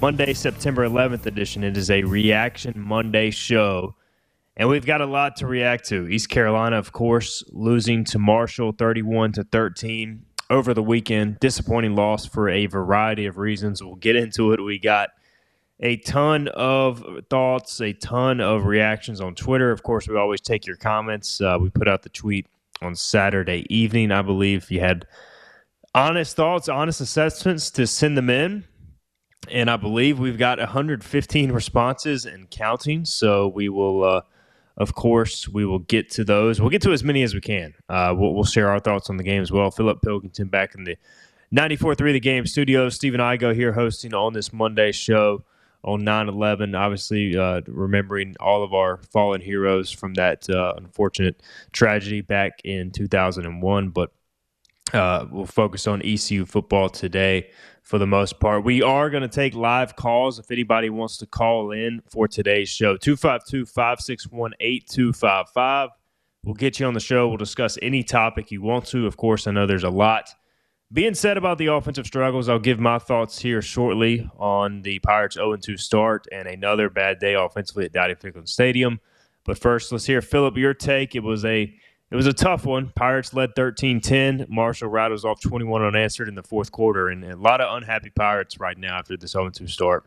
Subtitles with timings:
[0.00, 1.64] Monday, September 11th edition.
[1.64, 3.94] It is a Reaction Monday show.
[4.54, 6.06] And we've got a lot to react to.
[6.06, 11.40] East Carolina, of course, losing to Marshall 31 to 13 over the weekend.
[11.40, 13.82] Disappointing loss for a variety of reasons.
[13.82, 14.62] We'll get into it.
[14.62, 15.10] We got
[15.80, 19.70] a ton of thoughts, a ton of reactions on Twitter.
[19.70, 21.40] Of course, we always take your comments.
[21.40, 22.46] Uh, we put out the tweet
[22.82, 24.64] on Saturday evening, I believe.
[24.64, 25.06] If you had
[25.94, 28.64] honest thoughts, honest assessments, to send them in
[29.50, 33.04] and I believe we've got 115 responses and counting.
[33.04, 34.20] So we will, uh,
[34.76, 36.60] of course, we will get to those.
[36.60, 37.74] We'll get to as many as we can.
[37.88, 39.70] Uh, we'll, we'll, share our thoughts on the game as well.
[39.70, 40.96] Philip Pilkington back in the
[41.54, 42.88] 94.3 The Game studio.
[42.88, 45.44] Stephen Igo here hosting on this Monday show
[45.86, 51.40] on 9-11 obviously uh, remembering all of our fallen heroes from that uh, unfortunate
[51.72, 54.10] tragedy back in 2001 but
[54.92, 57.50] uh, we'll focus on ecu football today
[57.82, 58.64] for the most part.
[58.64, 62.68] We are going to take live calls if anybody wants to call in for today's
[62.68, 62.96] show.
[62.96, 65.90] 252 561 8255.
[66.44, 67.28] We'll get you on the show.
[67.28, 69.06] We'll discuss any topic you want to.
[69.06, 70.30] Of course, I know there's a lot
[70.92, 72.48] being said about the offensive struggles.
[72.48, 77.18] I'll give my thoughts here shortly on the Pirates 0 2 start and another bad
[77.18, 79.00] day offensively at Dowdy Ficklen Stadium.
[79.44, 81.14] But first, let's hear Philip your take.
[81.14, 81.74] It was a
[82.10, 82.92] it was a tough one.
[82.94, 84.46] Pirates led 13 10.
[84.48, 88.60] Marshall rattles off 21 unanswered in the fourth quarter, and a lot of unhappy Pirates
[88.60, 90.04] right now after this 0 2 start.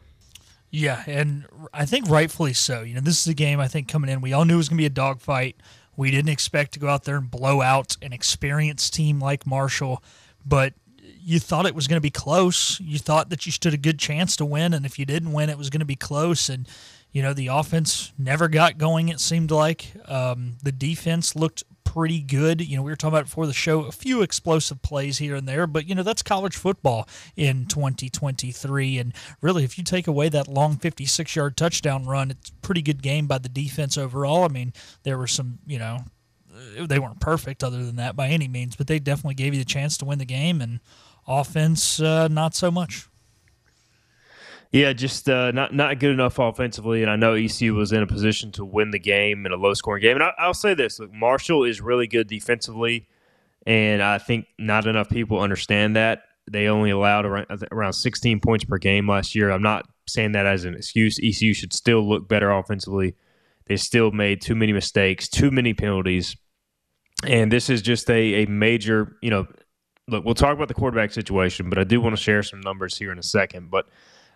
[0.72, 2.81] Yeah, and I think rightfully so.
[2.81, 4.69] You know, this is a game I think coming in, we all knew it was
[4.69, 5.58] going to be a dogfight.
[5.97, 10.03] We didn't expect to go out there and blow out an experienced team like Marshall,
[10.46, 10.73] but
[11.22, 12.79] you thought it was going to be close.
[12.79, 15.50] You thought that you stood a good chance to win, and if you didn't win,
[15.50, 16.50] it was going to be close.
[16.50, 16.68] And
[17.12, 19.09] you know, the offense never got going.
[19.09, 22.62] It seemed like um, the defense looked pretty good.
[22.62, 25.47] You know, we were talking about before the show a few explosive plays here and
[25.47, 29.00] there, but you know that's college football in 2023.
[29.00, 32.84] And really, if you take away that long 56 yard touchdown run, it's a pretty
[32.84, 34.44] good game by the defense overall.
[34.44, 34.72] I mean,
[35.02, 36.03] there were some, you know,
[36.80, 39.66] they weren't perfect other than that by any means, but they definitely gave you the
[39.66, 40.62] chance to win the game.
[40.62, 40.80] And
[41.28, 43.09] offense, uh, not so much.
[44.72, 48.07] Yeah, just uh, not not good enough offensively, and I know ECU was in a
[48.07, 50.16] position to win the game in a low scoring game.
[50.18, 53.08] And I, will say this: look, Marshall is really good defensively,
[53.66, 56.22] and I think not enough people understand that.
[56.52, 59.52] They only allowed around, around 16 points per game last year.
[59.52, 61.19] I'm not saying that as an excuse.
[61.22, 63.16] ECU should still look better offensively.
[63.66, 66.35] They still made too many mistakes, too many penalties,
[67.25, 69.18] and this is just a, a major.
[69.24, 69.47] You know,
[70.08, 73.00] look, we'll talk about the quarterback situation, but I do want to share some numbers
[73.00, 73.88] here in a second, but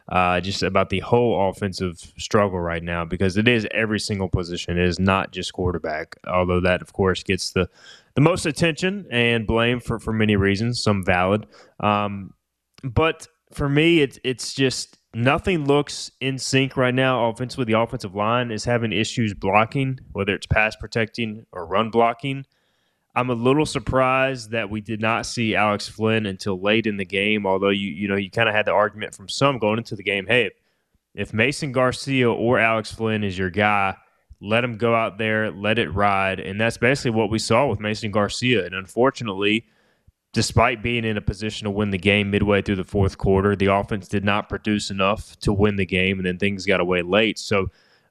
[0.09, 4.78] uh, just about the whole offensive struggle right now because it is every single position.
[4.78, 7.69] It is not just quarterback, although that, of course, gets the,
[8.16, 11.46] the most attention and blame for, for many reasons, some valid.
[11.80, 12.34] Um,
[12.84, 17.30] but for me, it's it's just nothing looks in sync right now.
[17.30, 22.46] Offensively, the offensive line is having issues blocking, whether it's pass protecting or run blocking.
[23.16, 27.06] I'm a little surprised that we did not see Alex Flynn until late in the
[27.06, 27.46] game.
[27.46, 30.03] Although you you know you kind of had the argument from some going into the
[30.03, 30.51] game, hey,
[31.13, 33.96] if Mason Garcia or Alex Flynn is your guy,
[34.41, 37.79] let him go out there, let it ride, and that's basically what we saw with
[37.79, 38.66] Mason Garcia.
[38.66, 39.66] And unfortunately,
[40.34, 43.68] despite being in a position to win the game midway through the fourth quarter, the
[43.68, 47.38] offense did not produce enough to win the game, and then things got away late.
[47.38, 47.68] So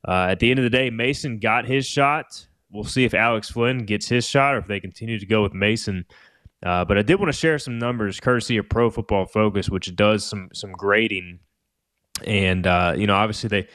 [0.06, 3.50] uh, at the end of the day, Mason got his shot we'll see if Alex
[3.50, 6.06] Flynn gets his shot or if they continue to go with Mason.
[6.65, 9.94] Uh, but I did want to share some numbers, courtesy of Pro Football Focus, which
[9.97, 11.41] does some some grading,
[12.25, 13.69] and uh, you know, obviously they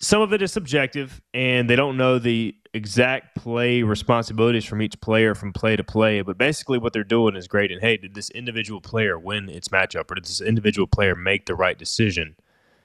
[0.00, 5.00] some of it is subjective, and they don't know the exact play responsibilities from each
[5.00, 6.20] player from play to play.
[6.20, 7.78] But basically, what they're doing is grading.
[7.80, 11.54] Hey, did this individual player win its matchup, or did this individual player make the
[11.54, 12.34] right decision?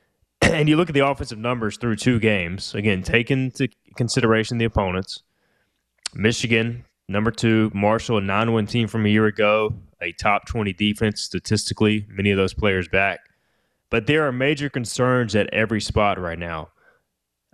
[0.41, 2.75] and you look at the offensive numbers through two games.
[2.75, 5.23] Again, take into consideration the opponents
[6.13, 7.71] Michigan, number two.
[7.73, 12.31] Marshall, a nine win team from a year ago, a top 20 defense statistically, many
[12.31, 13.19] of those players back.
[13.89, 16.69] But there are major concerns at every spot right now.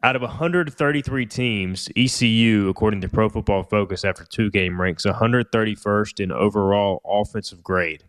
[0.03, 6.19] Out of 133 teams, ECU, according to Pro Football Focus, after two game ranks 131st
[6.19, 8.03] in overall offensive grade.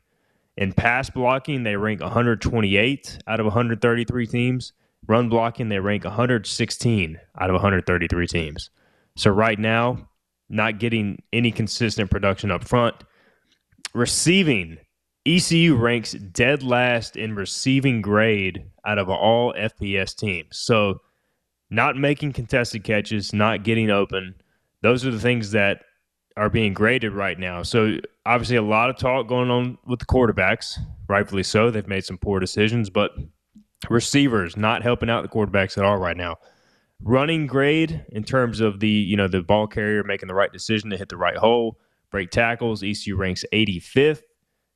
[0.58, 4.72] In pass blocking, they rank 128 out of 133 teams.
[5.06, 8.68] Run blocking, they rank 116 out of 133 teams.
[9.16, 10.07] So right now,
[10.48, 12.96] not getting any consistent production up front.
[13.94, 14.78] Receiving,
[15.26, 20.56] ECU ranks dead last in receiving grade out of all FBS teams.
[20.58, 21.00] So
[21.70, 24.34] not making contested catches, not getting open,
[24.82, 25.82] those are the things that
[26.36, 27.62] are being graded right now.
[27.62, 30.78] So obviously a lot of talk going on with the quarterbacks,
[31.08, 31.70] rightfully so.
[31.70, 33.10] They've made some poor decisions, but
[33.90, 36.36] receivers not helping out the quarterbacks at all right now.
[37.02, 40.90] Running grade in terms of the, you know, the ball carrier making the right decision
[40.90, 41.78] to hit the right hole,
[42.10, 44.22] break tackles, ECU ranks 85th.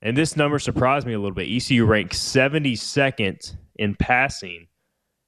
[0.01, 1.49] And this number surprised me a little bit.
[1.49, 4.69] ECU ranks 72nd in passing,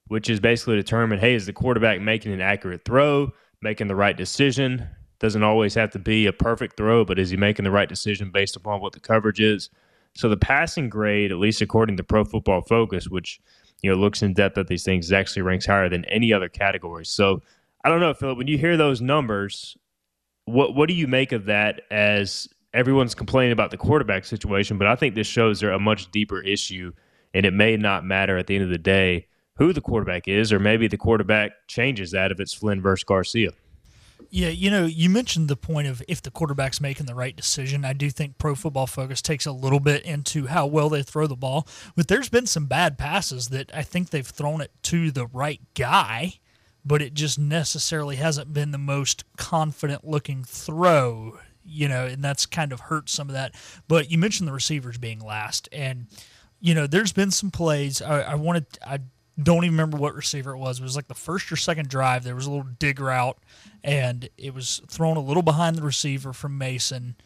[0.09, 4.17] which is basically determined, hey, is the quarterback making an accurate throw, making the right
[4.17, 4.89] decision?
[5.19, 8.31] Doesn't always have to be a perfect throw, but is he making the right decision
[8.31, 9.71] based upon what the coverage is?
[10.17, 13.41] So the passing grade, at least according to Pro Football Focus, which
[13.85, 17.05] you know looks in depth at these things, actually ranks higher than any other category.
[17.05, 17.43] So
[17.85, 18.39] I don't know, Philip.
[18.39, 19.77] When you hear those numbers,
[20.47, 21.83] what what do you make of that?
[21.91, 26.11] As everyone's complaining about the quarterback situation, but I think this shows there a much
[26.11, 26.93] deeper issue,
[27.35, 29.27] and it may not matter at the end of the day
[29.57, 33.51] who the quarterback is, or maybe the quarterback changes that if it's Flynn versus Garcia.
[34.31, 37.85] Yeah, you know, you mentioned the point of if the quarterback's making the right decision.
[37.85, 41.27] I do think Pro Football Focus takes a little bit into how well they throw
[41.27, 45.13] the ball, but there's been some bad passes that I think they've thrown it to
[45.13, 46.41] the right guy,
[46.85, 52.45] but it just necessarily hasn't been the most confident looking throw, you know, and that's
[52.45, 53.55] kind of hurt some of that.
[53.87, 56.09] But you mentioned the receivers being last, and
[56.61, 58.03] you know, there's been some plays.
[58.03, 58.99] I, I wanted, I
[59.43, 60.79] don't even remember what receiver it was.
[60.79, 62.25] It was like the first or second drive.
[62.25, 63.39] There was a little dig route,
[63.83, 67.17] and it was thrown a little behind the receiver from Mason.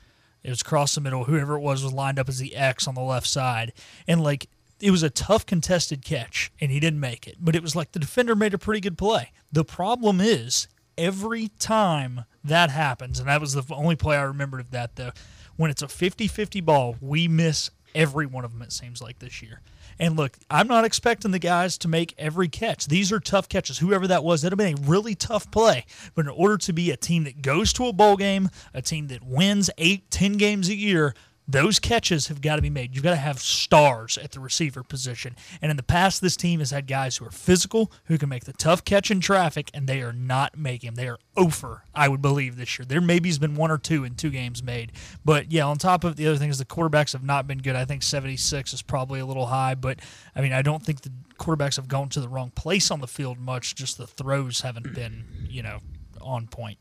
[0.43, 1.25] It was across the middle.
[1.25, 3.73] Whoever it was was lined up as the X on the left side,
[4.07, 4.49] and like
[4.81, 7.37] it was a tough contested catch, and he didn't make it.
[7.41, 9.33] But it was like the defender made a pretty good play.
[9.53, 14.61] The problem is every time that happens, and that was the only play I remembered
[14.61, 15.13] of that though.
[15.57, 18.63] When it's a 50-50 ball, we miss every one of them.
[18.63, 19.61] It seems like this year.
[19.99, 22.87] And look, I'm not expecting the guys to make every catch.
[22.87, 23.79] These are tough catches.
[23.79, 25.87] Whoever that was, that'd have been a really tough play.
[26.15, 29.09] But in order to be a team that goes to a bowl game, a team
[29.09, 31.15] that wins eight, ten games a year,
[31.49, 32.95] those catches have got to be made.
[32.95, 35.35] You've got to have stars at the receiver position.
[35.63, 38.45] And in the past, this team has had guys who are physical, who can make
[38.45, 40.95] the tough catch in traffic, and they are not making them.
[40.97, 42.85] They are over, I would believe, this year.
[42.85, 44.93] There maybe has been one or two in two games made.
[45.25, 47.77] But yeah, on top of the other things, the quarterbacks have not been good.
[47.77, 50.01] I think 76 is probably a little high, but
[50.37, 53.07] I mean, I don't think the quarterbacks have gone to the wrong place on the
[53.07, 53.75] field much.
[53.75, 55.79] Just the throws haven't been, you know,
[56.21, 56.79] on point.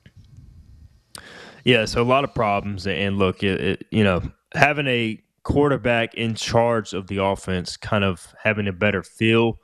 [1.63, 4.21] Yeah, so a lot of problems, and look, it, it, you know,
[4.53, 9.59] having a quarterback in charge of the offense, kind of having a better feel.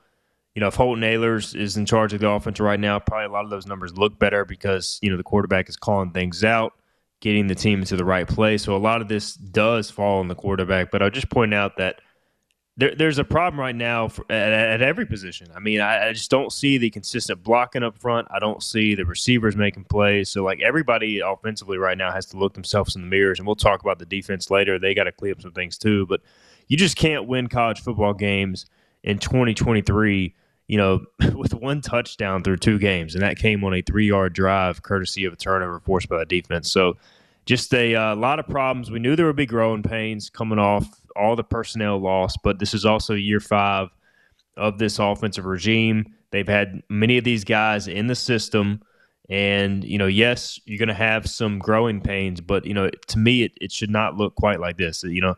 [0.54, 3.30] You know, if Holton Ahlers is in charge of the offense right now, probably a
[3.30, 6.72] lot of those numbers look better because, you know, the quarterback is calling things out,
[7.20, 8.62] getting the team into the right place.
[8.62, 10.90] So a lot of this does fall on the quarterback.
[10.90, 12.00] But I'll just point out that
[12.76, 15.46] there, there's a problem right now for, at, at, every position.
[15.54, 18.26] I mean, I, I, just don't see the consistent blocking up front.
[18.32, 20.28] I don't see the receivers making plays.
[20.28, 23.54] So, like everybody offensively right now has to look themselves in the mirrors, and we'll
[23.54, 24.78] talk about the defense later.
[24.78, 26.06] They got to clean up some things too.
[26.06, 26.20] But
[26.66, 28.66] you just can't win college football games
[29.04, 30.34] in 2023.
[30.66, 31.04] You know,
[31.34, 35.32] with one touchdown through two games, and that came on a three-yard drive, courtesy of
[35.32, 36.72] a turnover forced by the defense.
[36.72, 36.96] So,
[37.46, 38.90] just a uh, lot of problems.
[38.90, 42.74] We knew there would be growing pains coming off all the personnel lost, but this
[42.74, 43.88] is also year five
[44.56, 46.06] of this offensive regime.
[46.30, 48.82] They've had many of these guys in the system.
[49.30, 53.18] And, you know, yes, you're going to have some growing pains, but, you know, to
[53.18, 55.02] me, it, it should not look quite like this.
[55.02, 55.34] You know,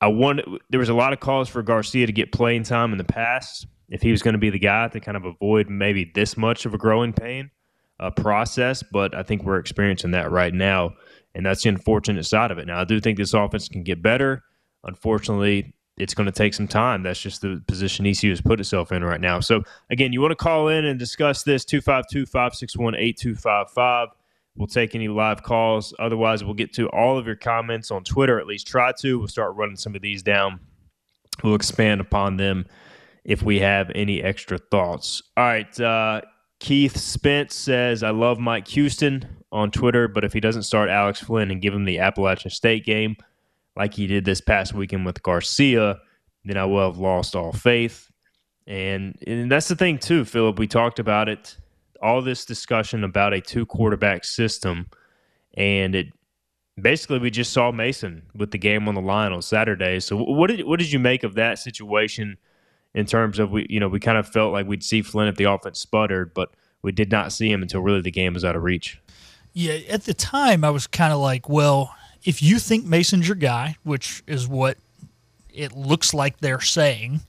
[0.00, 0.40] I want,
[0.70, 3.66] there was a lot of calls for Garcia to get playing time in the past
[3.88, 6.64] if he was going to be the guy to kind of avoid maybe this much
[6.64, 7.50] of a growing pain
[7.98, 10.94] uh, process, but I think we're experiencing that right now.
[11.34, 12.66] And that's the unfortunate side of it.
[12.68, 14.44] Now, I do think this offense can get better.
[14.84, 17.02] Unfortunately, it's going to take some time.
[17.02, 19.40] That's just the position ECU has put itself in right now.
[19.40, 24.08] So, again, you want to call in and discuss this 252 561 8255.
[24.56, 25.94] We'll take any live calls.
[25.98, 29.18] Otherwise, we'll get to all of your comments on Twitter, at least try to.
[29.18, 30.60] We'll start running some of these down.
[31.42, 32.66] We'll expand upon them
[33.24, 35.22] if we have any extra thoughts.
[35.36, 35.80] All right.
[35.80, 36.20] Uh,
[36.60, 41.20] Keith Spence says, I love Mike Houston on Twitter, but if he doesn't start Alex
[41.20, 43.16] Flynn and give him the Appalachian State game,
[43.76, 45.98] like he did this past weekend with Garcia,
[46.44, 48.10] then I will have lost all faith.
[48.66, 50.58] And, and that's the thing, too, Philip.
[50.58, 51.56] We talked about it,
[52.00, 54.88] all this discussion about a two quarterback system.
[55.56, 56.06] And it
[56.80, 60.00] basically, we just saw Mason with the game on the line on Saturday.
[60.00, 62.38] So, what did, what did you make of that situation?
[62.94, 65.36] in terms of we you know we kind of felt like we'd see Flynn if
[65.36, 66.50] the offense sputtered, but
[66.82, 69.00] we did not see him until really the game was out of reach.
[69.52, 73.36] Yeah, at the time I was kind of like, well, if you think Mason's your
[73.36, 74.78] guy, which is what
[75.52, 77.20] it looks like they're saying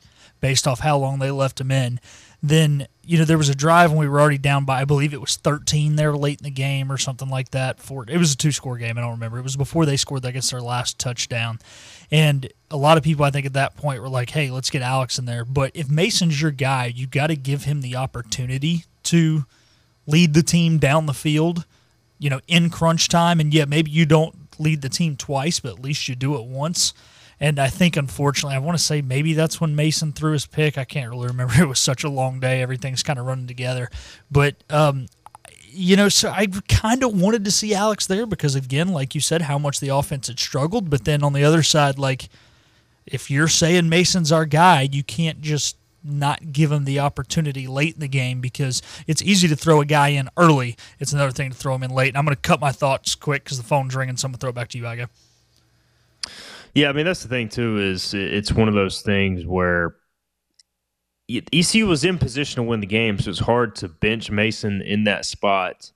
[0.41, 1.99] based off how long they left him in,
[2.41, 5.13] then you know there was a drive when we were already down by I believe
[5.13, 7.79] it was 13 there late in the game or something like that.
[7.79, 8.97] For it was a two score game.
[8.97, 9.39] I don't remember.
[9.39, 11.59] It was before they scored I guess their last touchdown,
[12.11, 14.81] and a lot of people I think at that point were like, "Hey, let's get
[14.81, 18.85] Alex in there." But if Mason's your guy, you've got to give him the opportunity
[19.03, 19.45] to
[20.07, 21.65] lead the team down the field.
[22.17, 25.73] You know, in crunch time, and yeah, maybe you don't lead the team twice, but
[25.73, 26.93] at least you do it once.
[27.39, 30.77] And I think, unfortunately, I want to say maybe that's when Mason threw his pick.
[30.77, 31.53] I can't really remember.
[31.61, 32.61] It was such a long day.
[32.61, 33.89] Everything's kind of running together.
[34.31, 35.07] But, um,
[35.67, 39.21] you know, so I kind of wanted to see Alex there because, again, like you
[39.21, 40.89] said, how much the offense had struggled.
[40.89, 42.29] But then on the other side, like,
[43.05, 47.95] if you're saying Mason's our guy, you can't just not give him the opportunity late
[47.95, 50.77] in the game because it's easy to throw a guy in early.
[50.99, 52.09] It's another thing to throw him in late.
[52.09, 54.17] And I'm going to cut my thoughts quick because the phone's ringing.
[54.17, 55.09] So I'm going to throw it back to you, Iga.
[56.75, 57.77] Yeah, I mean that's the thing too.
[57.77, 59.95] Is it's one of those things where
[61.29, 65.05] ECU was in position to win the game, so it's hard to bench Mason in
[65.05, 65.91] that spot.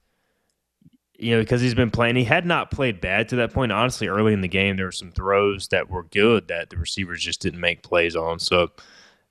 [1.22, 2.16] You know, because he's been playing.
[2.16, 3.74] He had not played bad to that point.
[3.74, 7.22] Honestly, early in the game, there were some throws that were good that the receivers
[7.22, 8.39] just didn't make plays on.
[8.39, 8.72] So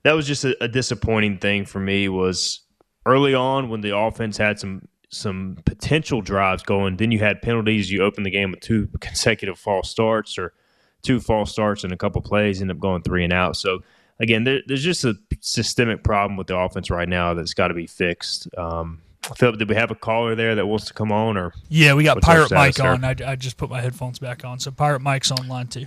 [0.03, 2.09] that was just a, a disappointing thing for me.
[2.09, 2.61] Was
[3.05, 7.91] early on when the offense had some some potential drives going, then you had penalties.
[7.91, 10.53] You opened the game with two consecutive false starts, or
[11.01, 13.55] two false starts and a couple plays, end up going three and out.
[13.55, 13.79] So
[14.19, 17.73] again, there, there's just a systemic problem with the offense right now that's got to
[17.73, 18.47] be fixed.
[18.57, 19.01] Um,
[19.35, 22.03] Philip, did we have a caller there that wants to come on, or yeah, we
[22.03, 23.03] got Pirate Mike on.
[23.03, 25.85] I, I, just put my headphones back on, so Pirate Mike's online too.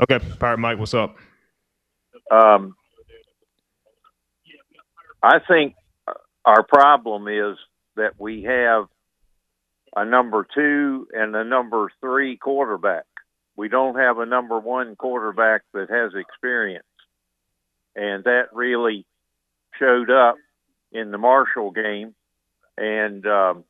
[0.00, 1.16] Okay, Pirate Mike, what's up?
[2.30, 2.74] Um,
[5.22, 5.74] I think
[6.44, 7.56] our problem is
[7.96, 8.86] that we have
[9.94, 13.04] a number two and a number three quarterback
[13.56, 16.84] we don't have a number one quarterback that has experience.
[17.94, 19.04] And that really
[19.78, 20.36] showed up
[20.90, 22.14] in the Marshall game.
[22.78, 23.64] And, um,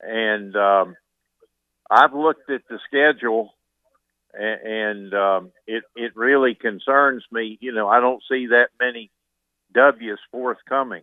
[0.00, 0.96] and, um,
[1.90, 3.52] I've looked at the schedule
[4.34, 7.58] and, um, it, it really concerns me.
[7.60, 9.10] You know, I don't see that many
[9.72, 11.02] W's forthcoming.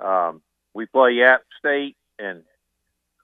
[0.00, 0.42] Um,
[0.74, 2.42] we play App State and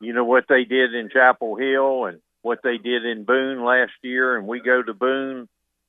[0.01, 3.93] you know what they did in Chapel Hill and what they did in Boone last
[4.03, 5.49] year, and we go to Boone,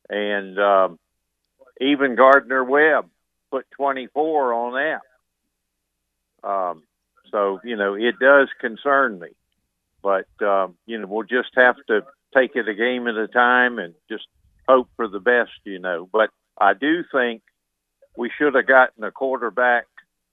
[0.10, 1.00] and um,
[1.82, 3.10] even Gardner Webb
[3.52, 5.02] put 24 on
[6.44, 6.48] that.
[6.48, 6.84] Um,
[7.32, 9.30] so you know it does concern me,
[10.02, 12.06] but um, you know we'll just have to
[12.36, 14.28] take it a game at a time and just
[14.68, 15.52] hope for the best.
[15.64, 17.42] You know, but I do think
[18.18, 19.86] we should have gotten a quarterback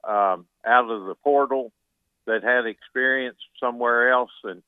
[0.04, 1.72] um, out of the portal
[2.26, 4.62] that had experience somewhere else, and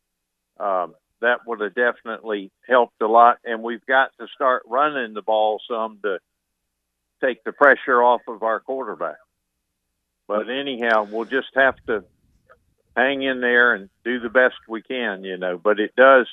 [0.59, 3.39] um, that would have definitely helped a lot.
[3.45, 6.19] And we've got to start running the ball some to
[7.23, 9.17] take the pressure off of our quarterback.
[10.27, 12.05] But anyhow, we'll just have to
[12.97, 15.59] hang in there and do the best we can, you know.
[15.59, 16.27] But it does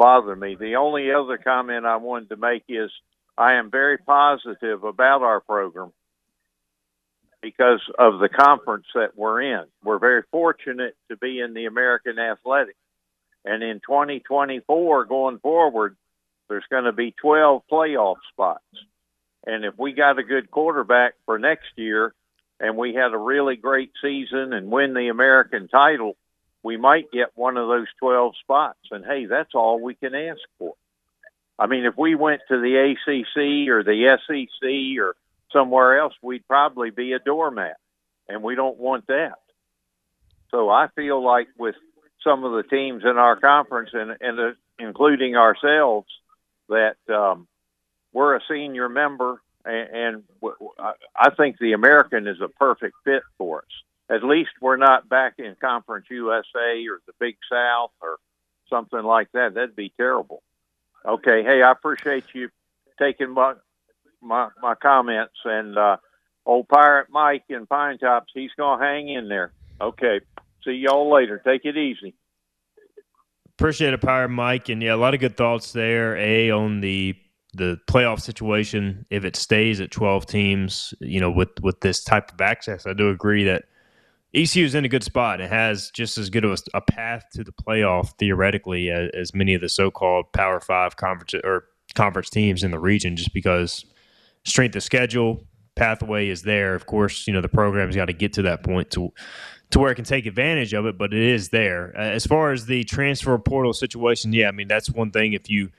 [0.00, 0.56] bother me.
[0.58, 2.90] The only other comment I wanted to make is
[3.36, 5.92] I am very positive about our program
[7.42, 9.64] because of the conference that we're in.
[9.84, 12.76] We're very fortunate to be in the American Athletic.
[13.44, 15.96] And in 2024, going forward,
[16.48, 18.64] there's going to be 12 playoff spots.
[19.46, 22.14] And if we got a good quarterback for next year
[22.58, 26.16] and we had a really great season and win the American title,
[26.62, 28.78] we might get one of those 12 spots.
[28.90, 30.74] And hey, that's all we can ask for.
[31.58, 35.14] I mean, if we went to the ACC or the SEC or
[35.52, 37.76] somewhere else, we'd probably be a doormat,
[38.28, 39.34] and we don't want that.
[40.50, 41.76] So I feel like with
[42.24, 46.08] some of the teams in our conference, and, and uh, including ourselves,
[46.68, 47.46] that um,
[48.12, 50.70] we're a senior member, and, and w-
[51.14, 53.89] I think the American is a perfect fit for us.
[54.10, 58.18] At least we're not back in Conference USA or the Big South or
[58.68, 59.54] something like that.
[59.54, 60.42] That'd be terrible.
[61.06, 62.48] Okay, hey, I appreciate you
[62.98, 63.54] taking my
[64.20, 65.34] my my comments.
[65.44, 65.98] And uh,
[66.44, 69.52] old pirate Mike in Pinetops, he's gonna hang in there.
[69.80, 70.20] Okay,
[70.64, 71.40] see y'all later.
[71.44, 72.14] Take it easy.
[73.58, 76.16] Appreciate it, Pirate Mike, and yeah, a lot of good thoughts there.
[76.16, 77.14] A on the
[77.52, 82.32] the playoff situation if it stays at 12 teams you know with with this type
[82.32, 83.64] of access i do agree that
[84.34, 87.24] ecu is in a good spot it has just as good of a, a path
[87.32, 92.30] to the playoff theoretically as, as, many of the so-called power five conference or conference
[92.30, 93.84] teams in the region just because
[94.44, 95.44] strength of schedule
[95.80, 96.74] pathway is there.
[96.74, 99.12] Of course, you know the program's got to get to that point to
[99.70, 101.94] to where it can take advantage of it, but it is there.
[101.96, 105.32] Uh, as far as the transfer portal situation, yeah, I mean that's one thing.
[105.32, 105.70] If you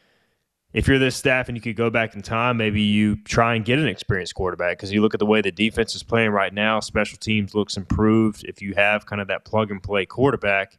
[0.73, 3.65] if you're this staff and you could go back in time, maybe you try and
[3.65, 6.53] get an experienced quarterback because you look at the way the defense is playing right
[6.53, 6.79] now.
[6.79, 8.45] Special teams looks improved.
[8.45, 10.77] If you have kind of that plug and play quarterback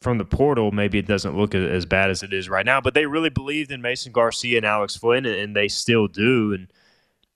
[0.00, 2.80] from the portal, maybe it doesn't look as bad as it is right now.
[2.80, 6.54] But they really believed in Mason Garcia and Alex Flynn, and they still do.
[6.54, 6.72] And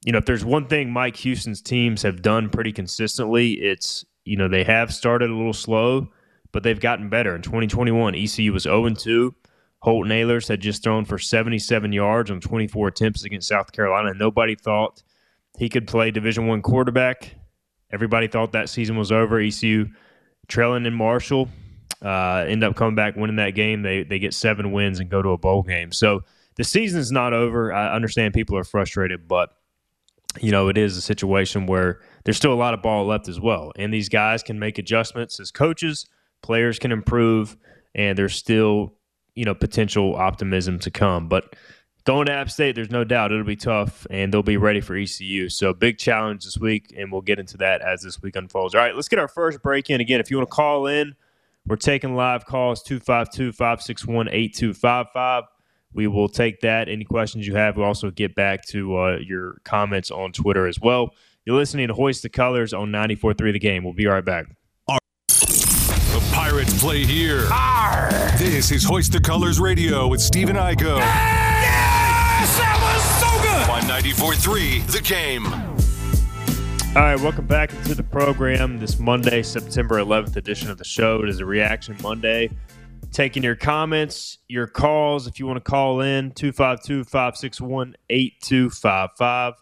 [0.05, 4.37] you know, if there's one thing Mike Houston's teams have done pretty consistently, it's you
[4.37, 6.09] know they have started a little slow,
[6.51, 7.35] but they've gotten better.
[7.37, 9.35] In 2021, ECU was 0 2.
[9.81, 14.13] Holton Ahlers had just thrown for 77 yards on 24 attempts against South Carolina.
[14.15, 15.03] Nobody thought
[15.57, 17.35] he could play Division One quarterback.
[17.93, 19.41] Everybody thought that season was over.
[19.41, 19.87] ECU
[20.49, 21.49] trailing in Marshall
[22.05, 23.83] uh, end up coming back winning that game.
[23.83, 25.93] They they get seven wins and go to a bowl game.
[25.93, 26.23] So
[26.57, 27.73] the season's not over.
[27.73, 29.51] I understand people are frustrated, but
[30.41, 33.41] you know, it is a situation where there's still a lot of ball left as
[33.41, 33.73] well.
[33.77, 36.07] And these guys can make adjustments as coaches,
[36.43, 37.57] players can improve,
[37.95, 38.95] and there's still,
[39.39, 41.29] you know, potential optimism to come.
[41.29, 41.55] But
[42.05, 44.97] going to App State, there's no doubt it'll be tough, and they'll be ready for
[44.97, 45.49] ECU.
[45.49, 48.75] So big challenge this week, and we'll get into that as this week unfolds.
[48.75, 50.01] All right, let's get our first break in.
[50.01, 51.15] Again, if you want to call in,
[51.67, 55.45] we're taking live calls 252 561 8255
[55.93, 56.89] we will take that.
[56.89, 60.79] Any questions you have, we'll also get back to uh, your comments on Twitter as
[60.81, 61.15] well.
[61.45, 63.85] You're listening to Hoist the Colors on 94.3 The Game.
[63.85, 64.47] We'll be right back.
[66.69, 67.49] The Pirates play here.
[67.51, 68.11] Arr!
[68.37, 70.99] This is Hoist the Colors Radio with Stephen Igo.
[70.99, 72.59] Yes!
[72.59, 73.71] That was so good!
[73.71, 75.47] On 94.3 The Game.
[76.95, 81.23] All right, welcome back into the program this Monday, September 11th edition of the show.
[81.23, 82.51] It is a Reaction Monday
[83.13, 85.27] taking your comments, your calls.
[85.27, 89.55] If you want to call in, 252 561 8255.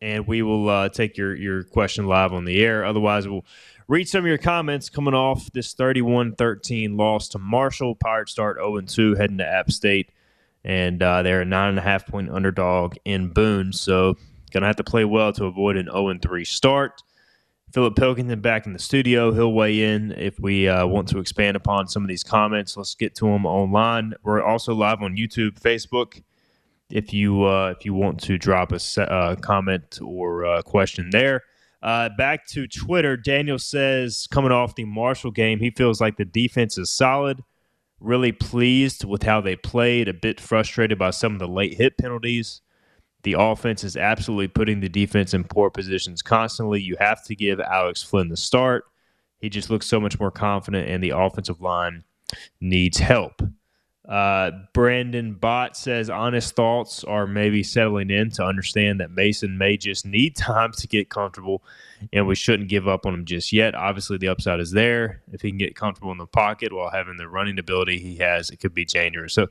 [0.00, 2.84] And we will uh, take your, your question live on the air.
[2.84, 3.44] Otherwise, we'll
[3.88, 7.94] read some of your comments coming off this 31 13 loss to Marshall.
[7.94, 10.10] Pirates start 0 2, heading to App State.
[10.64, 13.72] And uh, they're a nine and a half point underdog in Boone.
[13.72, 14.14] So,
[14.52, 17.02] going to have to play well to avoid an 0 3 start.
[17.72, 19.32] Philip Pilkington back in the studio.
[19.32, 22.76] He'll weigh in if we uh, want to expand upon some of these comments.
[22.76, 24.14] Let's get to them online.
[24.22, 26.22] We're also live on YouTube, Facebook.
[26.90, 31.42] If you uh, if you want to drop a uh, comment or a question there.
[31.82, 36.24] Uh, back to Twitter, Daniel says coming off the Marshall game, he feels like the
[36.24, 37.42] defense is solid.
[38.00, 40.08] Really pleased with how they played.
[40.08, 42.60] A bit frustrated by some of the late hit penalties.
[43.24, 46.80] The offense is absolutely putting the defense in poor positions constantly.
[46.80, 48.84] You have to give Alex Flynn the start.
[49.40, 52.04] He just looks so much more confident, and the offensive line
[52.60, 53.42] needs help.
[54.08, 59.76] Uh, Brandon Bott says honest thoughts are maybe settling in to understand that Mason may
[59.76, 61.62] just need time to get comfortable,
[62.12, 63.74] and we shouldn't give up on him just yet.
[63.74, 65.22] Obviously, the upside is there.
[65.32, 68.48] If he can get comfortable in the pocket while having the running ability he has,
[68.48, 69.34] it could be dangerous.
[69.34, 69.48] So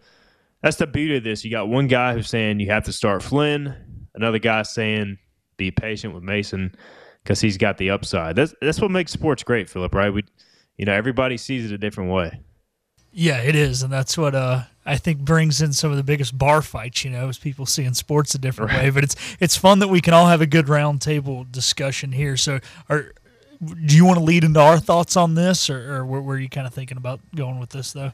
[0.63, 1.45] that's the beauty of this.
[1.45, 3.75] You got one guy who's saying you have to start Flynn,
[4.15, 5.19] another guy saying
[5.57, 6.75] be patient with Mason
[7.23, 8.35] because he's got the upside.
[8.35, 9.93] That's that's what makes sports great, Philip.
[9.93, 10.11] Right?
[10.11, 10.23] We,
[10.77, 12.39] you know, everybody sees it a different way.
[13.11, 16.37] Yeah, it is, and that's what uh, I think brings in some of the biggest
[16.37, 17.03] bar fights.
[17.03, 18.83] You know, is people seeing sports a different right.
[18.83, 18.89] way.
[18.89, 22.37] But it's it's fun that we can all have a good roundtable discussion here.
[22.37, 23.13] So, are
[23.85, 26.39] do you want to lead into our thoughts on this, or, or where, where are
[26.39, 28.11] you kind of thinking about going with this, though?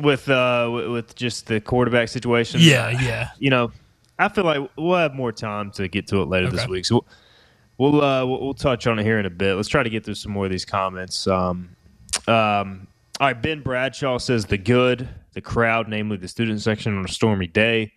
[0.00, 2.60] with uh with just the quarterback situation.
[2.62, 3.30] Yeah, yeah.
[3.38, 3.72] You know,
[4.18, 6.56] I feel like we'll have more time to get to it later okay.
[6.56, 6.84] this week.
[6.86, 7.04] So
[7.78, 9.54] we'll we'll, uh, we'll touch on it here in a bit.
[9.54, 11.26] Let's try to get through some more of these comments.
[11.26, 11.76] Um,
[12.26, 12.86] um,
[13.20, 17.08] all right, Ben Bradshaw says the good, the crowd, namely the student section on a
[17.08, 17.92] stormy day.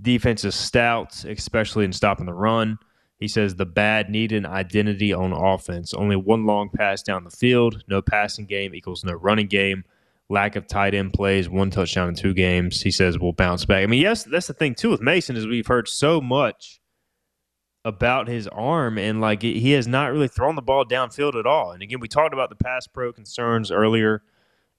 [0.00, 2.78] Defense is stout, especially in stopping the run.
[3.18, 5.94] He says the bad need an identity on offense.
[5.94, 7.84] Only one long pass down the field.
[7.88, 9.84] No passing game equals no running game
[10.28, 12.82] lack of tight end plays, one touchdown in two games.
[12.82, 13.82] He says we'll bounce back.
[13.82, 16.80] I mean, yes, that's the thing too with Mason is we've heard so much
[17.84, 21.72] about his arm and like he has not really thrown the ball downfield at all.
[21.72, 24.22] And again, we talked about the pass pro concerns earlier,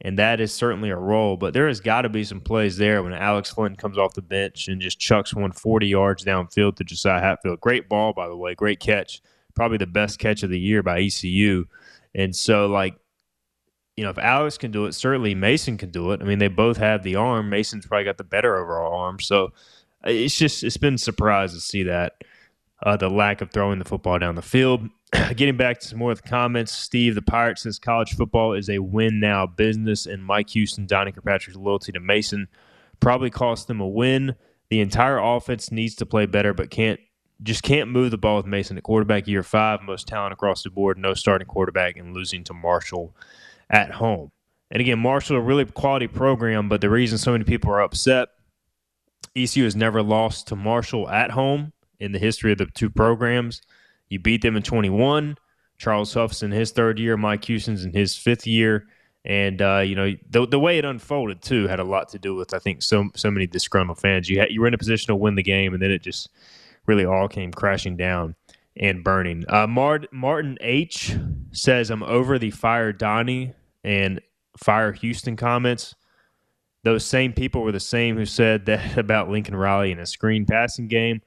[0.03, 1.37] and that is certainly a role.
[1.37, 4.21] But there has got to be some plays there when Alex Flynn comes off the
[4.21, 7.61] bench and just chucks one 40 yards downfield to Josiah Hatfield.
[7.61, 8.55] Great ball, by the way.
[8.55, 9.21] Great catch.
[9.55, 11.65] Probably the best catch of the year by ECU.
[12.15, 12.95] And so, like,
[13.95, 16.21] you know, if Alex can do it, certainly Mason can do it.
[16.21, 17.49] I mean, they both have the arm.
[17.49, 19.19] Mason's probably got the better overall arm.
[19.19, 19.53] So
[20.05, 22.13] uh, it's just it's been a surprise to see that
[22.83, 24.87] uh, the lack of throwing the football down the field.
[25.35, 28.69] Getting back to some more of the comments, Steve, the Pirates says college football is
[28.69, 32.47] a win now business, and Mike Houston, Donnie Kirkpatrick's loyalty to Mason
[32.99, 34.35] probably cost them a win.
[34.69, 36.99] The entire offense needs to play better, but can't
[37.43, 39.27] just can't move the ball with Mason at quarterback.
[39.27, 43.15] Year five, most talent across the board, no starting quarterback, and losing to Marshall
[43.69, 44.31] at home.
[44.69, 48.29] And again, Marshall a really quality program, but the reason so many people are upset,
[49.35, 53.61] ECU has never lost to Marshall at home in the history of the two programs.
[54.09, 55.37] You beat them in 21.
[55.77, 58.87] Charles Huff's in his third year, Mike Houston's in his fifth year.
[59.23, 62.33] And uh, you know the the way it unfolded too had a lot to do
[62.33, 64.27] with I think so so many disgruntled fans.
[64.27, 66.29] You had, you were in a position to win the game, and then it just
[66.87, 68.35] really all came crashing down
[68.77, 69.45] and burning.
[69.47, 71.15] Uh, Mart, Martin H
[71.51, 74.19] says I'm over the fire Donnie and
[74.57, 75.93] fire Houston comments.
[76.83, 80.47] Those same people were the same who said that about Lincoln Riley in a screen
[80.47, 81.21] passing game.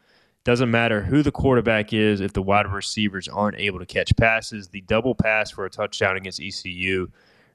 [0.45, 4.69] Doesn't matter who the quarterback is if the wide receivers aren't able to catch passes.
[4.69, 7.09] The double pass for a touchdown against ECU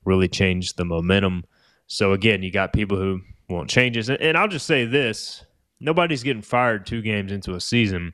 [0.05, 1.43] really changed the momentum.
[1.85, 5.45] So again, you got people who want changes, and, and I'll just say this:
[5.79, 8.13] nobody's getting fired two games into a season.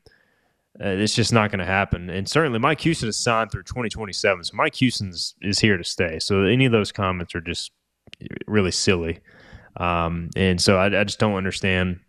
[0.78, 2.10] Uh, it's just not going to happen.
[2.10, 6.20] And certainly, Mike Houston is signed through 2027, so Mike Houston is here to stay.
[6.20, 7.72] So any of those comments are just
[8.46, 9.20] really silly.
[9.78, 12.00] Um, and so I, I, just don't understand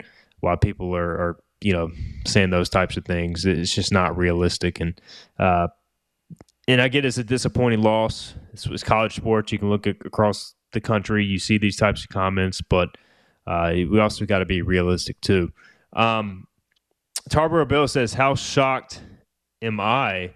[0.41, 1.91] why people are, are, you know,
[2.27, 3.45] saying those types of things.
[3.45, 4.81] It's just not realistic.
[4.81, 5.01] And
[5.39, 5.69] uh,
[6.69, 8.35] and I get it's a disappointing loss.
[8.53, 9.53] It's, was college sports.
[9.53, 12.91] You can look at, across the country, you see these types of comments, but
[13.47, 15.53] uh, we also got to be realistic too.
[15.93, 16.47] Um,
[17.31, 19.03] Tarboro Bill says, "How shocked
[19.63, 20.33] am I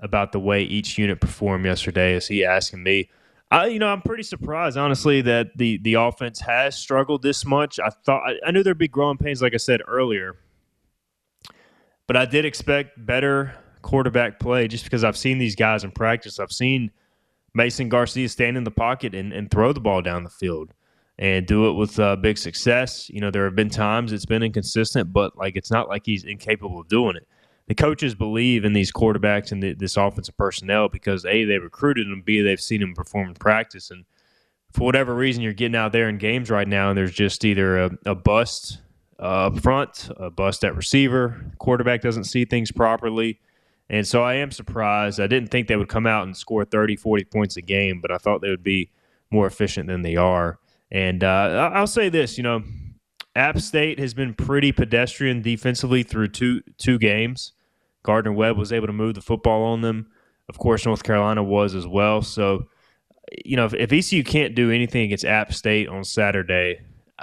[0.00, 3.08] about the way each unit performed yesterday?" Is he asking me?
[3.50, 7.78] I, you know, I'm pretty surprised, honestly, that the the offense has struggled this much.
[7.78, 10.36] I thought I, I knew there'd be growing pains, like I said earlier,
[12.06, 16.38] but I did expect better quarterback play just because I've seen these guys in practice.
[16.38, 16.90] I've seen
[17.54, 20.72] Mason Garcia stand in the pocket and, and throw the ball down the field
[21.18, 23.08] and do it with uh, big success.
[23.10, 26.24] You know, there have been times it's been inconsistent, but like it's not like he's
[26.24, 27.28] incapable of doing it.
[27.68, 32.06] The coaches believe in these quarterbacks and the, this offensive personnel because a they recruited
[32.08, 34.04] them, b they've seen them perform in practice, and
[34.72, 37.78] for whatever reason you're getting out there in games right now and there's just either
[37.78, 38.81] a, a bust
[39.22, 43.38] uh, up front, a bust at receiver, quarterback doesn't see things properly
[43.92, 45.20] and so I am surprised.
[45.20, 48.10] I didn't think they would come out and score 30, 40 points a game, but
[48.10, 48.90] I thought they would be
[49.30, 50.58] more efficient than they are.
[50.90, 52.62] And uh, I'll say this, you know,
[53.36, 57.52] App State has been pretty pedestrian defensively through two two games.
[58.02, 60.10] Gardner Webb was able to move the football on them.
[60.48, 62.22] Of course, North Carolina was as well.
[62.22, 62.68] So,
[63.44, 66.80] you know, if, if ECU can't do anything against App State on Saturday,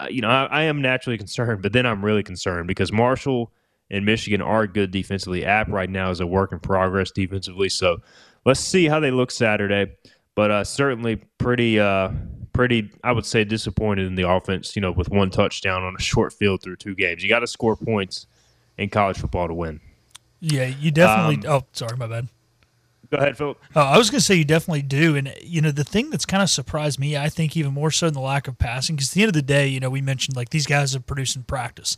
[0.09, 1.61] you know, I, I am naturally concerned.
[1.61, 3.51] But then I'm really concerned because Marshall–
[3.91, 5.45] and Michigan are good defensively.
[5.45, 7.69] App right now is a work in progress defensively.
[7.69, 7.97] So
[8.45, 9.93] let's see how they look Saturday.
[10.35, 12.11] But uh, certainly pretty, uh,
[12.53, 14.75] pretty, I would say, disappointed in the offense.
[14.75, 17.47] You know, with one touchdown on a short field through two games, you got to
[17.47, 18.27] score points
[18.77, 19.81] in college football to win.
[20.39, 21.47] Yeah, you definitely.
[21.47, 22.29] Um, oh, sorry, my bad.
[23.11, 23.57] Go ahead, Phil.
[23.75, 26.25] Uh, I was going to say you definitely do, and you know the thing that's
[26.25, 29.09] kind of surprised me, I think, even more so than the lack of passing, because
[29.09, 31.35] at the end of the day, you know, we mentioned like these guys have produced
[31.35, 31.97] in practice,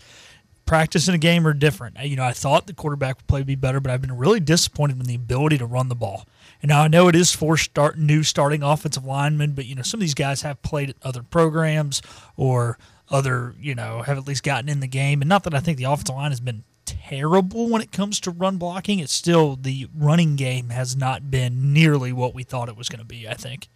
[0.66, 1.98] practice and a game are different.
[2.02, 5.02] You know, I thought the quarterback would play be better, but I've been really disappointed
[5.02, 6.26] in the ability to run the ball.
[6.62, 9.82] And now I know it is for start new starting offensive linemen, but you know,
[9.82, 12.02] some of these guys have played at other programs
[12.38, 12.78] or
[13.10, 15.22] other, you know, have at least gotten in the game.
[15.22, 16.64] And not that I think the offensive line has been
[17.10, 19.00] terrible when it comes to run blocking.
[19.00, 23.00] It's still the running game has not been nearly what we thought it was going
[23.00, 23.68] to be, I think.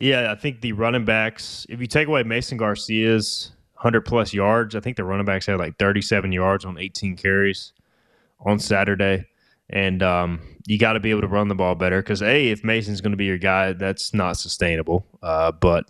[0.00, 4.74] Yeah, I think the running backs, if you take away Mason Garcia's 100 plus yards.
[4.74, 7.72] I think the running backs had like 37 yards on 18 carries
[8.40, 9.26] on Saturday.
[9.70, 12.64] And um, you got to be able to run the ball better because, A, if
[12.64, 15.06] Mason's going to be your guy, that's not sustainable.
[15.22, 15.84] Uh, but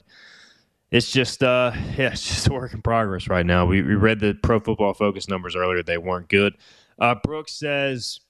[0.91, 3.67] it's just, uh, yeah, it's just a work in progress right now.
[3.67, 6.55] We, we read the pro football focus numbers earlier, they weren't good.
[6.99, 8.21] Uh, Brooks says,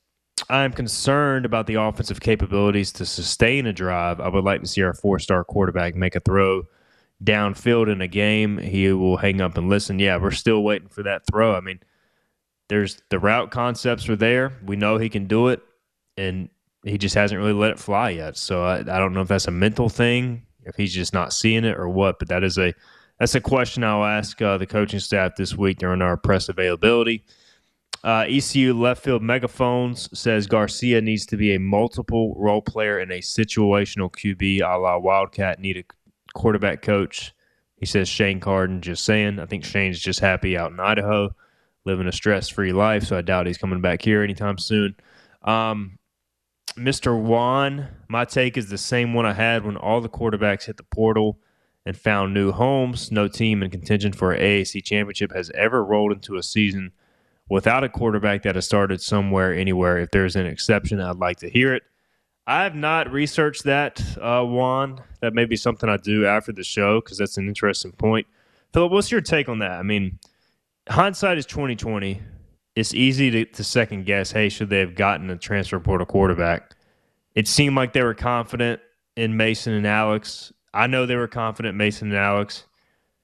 [0.50, 4.20] I'm concerned about the offensive capabilities to sustain a drive.
[4.20, 6.64] I would like to see our four star quarterback make a throw
[7.22, 9.98] downfield in a game, he will hang up and listen.
[9.98, 11.54] Yeah, we're still waiting for that throw.
[11.54, 11.80] I mean,
[12.68, 14.52] there's the route concepts are there.
[14.64, 15.62] We know he can do it,
[16.16, 16.48] and
[16.84, 18.36] he just hasn't really let it fly yet.
[18.36, 21.64] So I, I don't know if that's a mental thing, if he's just not seeing
[21.64, 22.18] it or what.
[22.18, 22.74] But that is a
[23.18, 27.24] that's a question I'll ask uh, the coaching staff this week during our press availability.
[28.04, 33.10] Uh, ECU left field megaphones says Garcia needs to be a multiple role player and
[33.10, 35.84] a situational QB a la Wildcat need a
[36.34, 37.34] quarterback coach.
[37.76, 39.40] He says Shane Carden just saying.
[39.40, 41.34] I think Shane's just happy out in Idaho,
[41.84, 43.04] living a stress free life.
[43.04, 44.94] So I doubt he's coming back here anytime soon.
[45.42, 45.97] Um,
[46.78, 47.20] Mr.
[47.20, 50.84] Juan, my take is the same one I had when all the quarterbacks hit the
[50.84, 51.38] portal
[51.84, 53.10] and found new homes.
[53.10, 56.92] No team in contention for an AAC championship has ever rolled into a season
[57.50, 59.98] without a quarterback that has started somewhere, anywhere.
[59.98, 61.82] If there's an exception, I'd like to hear it.
[62.46, 65.02] I have not researched that, uh, Juan.
[65.20, 68.26] That may be something I do after the show because that's an interesting point.
[68.72, 69.72] Philip, what's your take on that?
[69.72, 70.18] I mean,
[70.88, 72.22] hindsight is twenty twenty.
[72.78, 74.30] It's easy to, to second guess.
[74.30, 76.76] Hey, should they have gotten a transfer portal quarterback?
[77.34, 78.80] It seemed like they were confident
[79.16, 80.52] in Mason and Alex.
[80.72, 82.66] I know they were confident Mason and Alex,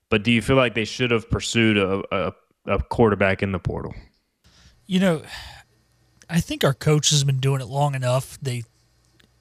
[0.08, 2.32] but do you feel like they should have pursued a, a,
[2.66, 3.94] a quarterback in the portal?
[4.86, 5.22] You know,
[6.28, 8.36] I think our coach has been doing it long enough.
[8.42, 8.64] They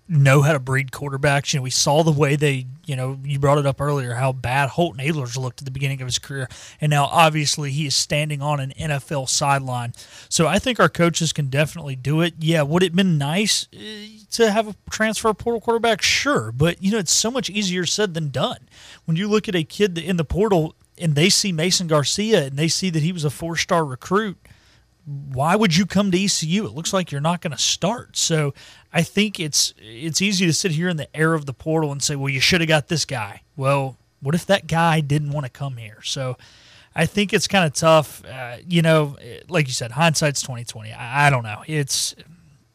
[0.07, 1.53] know how to breed quarterbacks.
[1.53, 4.33] You know, we saw the way they, you know, you brought it up earlier how
[4.33, 6.47] bad Holton Ahlers looked at the beginning of his career,
[6.81, 9.93] and now obviously he is standing on an NFL sideline.
[10.29, 12.33] So I think our coaches can definitely do it.
[12.39, 16.01] Yeah, would it been nice eh, to have a transfer portal quarterback?
[16.01, 18.67] Sure, but you know it's so much easier said than done.
[19.05, 22.57] When you look at a kid in the portal and they see Mason Garcia and
[22.57, 24.37] they see that he was a four-star recruit
[25.05, 26.65] why would you come to ECU?
[26.65, 28.15] It looks like you're not going to start.
[28.15, 28.53] So
[28.93, 32.01] I think it's it's easy to sit here in the air of the portal and
[32.01, 33.41] say, well, you should have got this guy.
[33.55, 36.01] Well, what if that guy didn't want to come here?
[36.03, 36.37] So
[36.95, 38.23] I think it's kind of tough.
[38.25, 39.17] Uh, you know,
[39.49, 40.93] like you said, hindsight's twenty twenty.
[40.93, 41.63] I, I don't know.
[41.67, 42.15] It's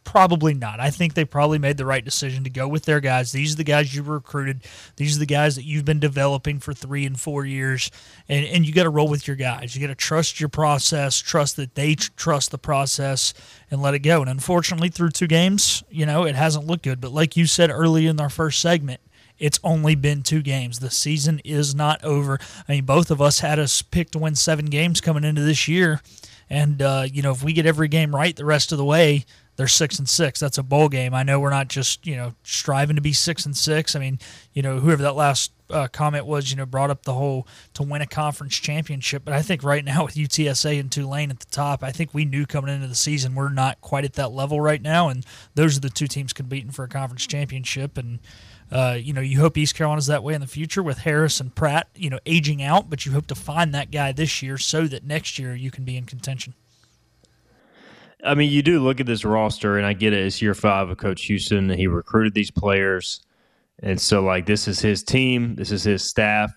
[0.09, 0.81] Probably not.
[0.81, 3.31] I think they probably made the right decision to go with their guys.
[3.31, 4.63] These are the guys you recruited.
[4.97, 7.91] These are the guys that you've been developing for three and four years.
[8.27, 9.77] And, and you got to roll with your guys.
[9.77, 13.35] You got to trust your process, trust that they tr- trust the process,
[13.71, 14.23] and let it go.
[14.23, 17.03] And unfortunately, through two games, you know, it hasn't looked good.
[17.03, 19.03] But like you said early in our first segment,
[19.39, 20.79] it's only been two games.
[20.79, 22.39] The season is not over.
[22.67, 25.69] I mean, both of us had us picked to win seven games coming into this
[25.69, 26.01] year.
[26.49, 29.27] And, uh, you know, if we get every game right the rest of the way,
[29.59, 30.39] they're six and six.
[30.39, 31.13] That's a bowl game.
[31.13, 33.97] I know we're not just you know striving to be six and six.
[33.97, 34.21] I mean,
[34.55, 37.83] you know, whoever that last uh, comment was, you know, brought up the whole to
[37.83, 39.25] win a conference championship.
[39.25, 42.25] But I think right now with UTSA and Tulane at the top, I think we
[42.25, 45.77] knew coming into the season we're not quite at that level right now, and those
[45.77, 47.99] are the two teams competing for a conference championship.
[47.99, 48.21] And
[48.71, 51.53] uh, you know, you hope East Carolina's that way in the future with Harris and
[51.53, 54.87] Pratt, you know, aging out, but you hope to find that guy this year so
[54.87, 56.55] that next year you can be in contention.
[58.25, 60.27] I mean, you do look at this roster, and I get it.
[60.27, 61.71] It's year five of Coach Houston.
[61.71, 63.21] He recruited these players,
[63.81, 66.53] and so like this is his team, this is his staff,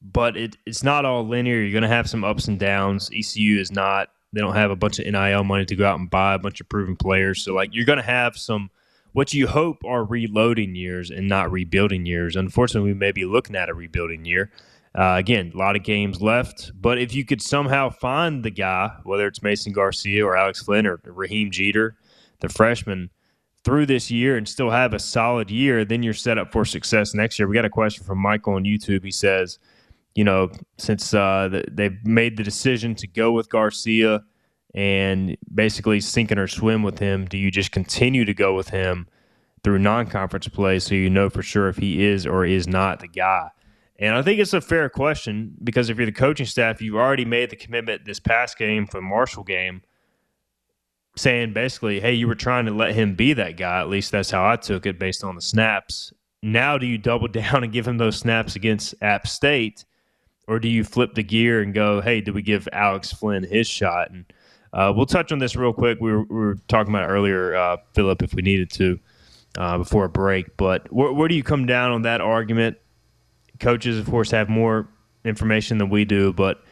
[0.00, 1.60] but it, it's not all linear.
[1.60, 3.10] You're going to have some ups and downs.
[3.12, 4.10] ECU is not.
[4.32, 6.60] They don't have a bunch of NIL money to go out and buy a bunch
[6.60, 7.42] of proven players.
[7.42, 8.70] So like you're going to have some
[9.12, 12.34] what you hope are reloading years and not rebuilding years.
[12.34, 14.50] Unfortunately, we may be looking at a rebuilding year.
[14.94, 18.90] Uh, again, a lot of games left, but if you could somehow find the guy,
[19.04, 21.96] whether it's Mason Garcia or Alex Flynn or Raheim Jeter,
[22.40, 23.10] the freshman,
[23.64, 27.14] through this year and still have a solid year, then you're set up for success
[27.14, 27.48] next year.
[27.48, 29.04] We got a question from Michael on YouTube.
[29.04, 29.58] He says,
[30.14, 34.22] you know, since uh, the, they've made the decision to go with Garcia
[34.74, 39.06] and basically sink or swim with him, do you just continue to go with him
[39.62, 43.00] through non conference play so you know for sure if he is or is not
[43.00, 43.48] the guy?
[44.02, 47.24] And I think it's a fair question because if you're the coaching staff, you've already
[47.24, 49.82] made the commitment this past game for the Marshall game,
[51.16, 53.78] saying basically, hey, you were trying to let him be that guy.
[53.78, 56.12] At least that's how I took it based on the snaps.
[56.42, 59.84] Now, do you double down and give him those snaps against App State?
[60.48, 63.68] Or do you flip the gear and go, hey, do we give Alex Flynn his
[63.68, 64.10] shot?
[64.10, 64.24] And
[64.72, 65.98] uh, we'll touch on this real quick.
[66.00, 68.98] We were, we were talking about earlier, uh, Philip, if we needed to
[69.56, 70.56] uh, before a break.
[70.56, 72.78] But where, where do you come down on that argument?
[73.60, 74.88] Coaches, of course, have more
[75.24, 76.62] information than we do, but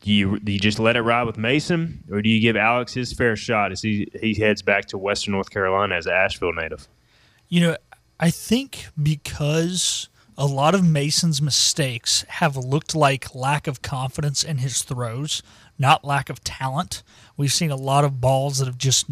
[0.00, 2.94] do you, do you just let it ride with Mason, or do you give Alex
[2.94, 6.52] his fair shot as he, he heads back to Western North Carolina as an Asheville
[6.52, 6.86] native?
[7.48, 7.76] You know,
[8.20, 14.58] I think because a lot of Mason's mistakes have looked like lack of confidence in
[14.58, 15.42] his throws,
[15.78, 17.02] not lack of talent.
[17.36, 19.06] We've seen a lot of balls that have just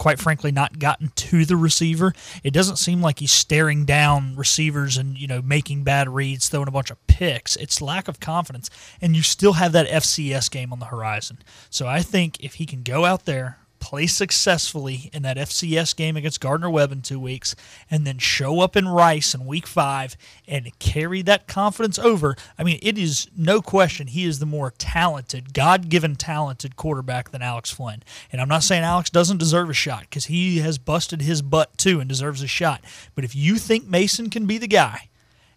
[0.00, 2.14] quite frankly not gotten to the receiver.
[2.42, 6.68] It doesn't seem like he's staring down receivers and you know making bad reads, throwing
[6.68, 7.54] a bunch of picks.
[7.56, 8.70] It's lack of confidence,
[9.02, 11.40] and you still have that FCS game on the horizon.
[11.68, 16.16] So I think if he can go out there, play successfully in that FCS game
[16.16, 17.56] against Gardner Webb in two weeks,
[17.90, 20.16] and then show up in Rice in week five
[20.46, 22.36] and carry that confidence over.
[22.58, 27.30] I mean, it is no question he is the more talented, God given talented quarterback
[27.30, 28.02] than Alex Flynn.
[28.30, 31.76] And I'm not saying Alex doesn't deserve a shot because he has busted his butt
[31.76, 32.84] too and deserves a shot.
[33.14, 35.09] But if you think Mason can be the guy,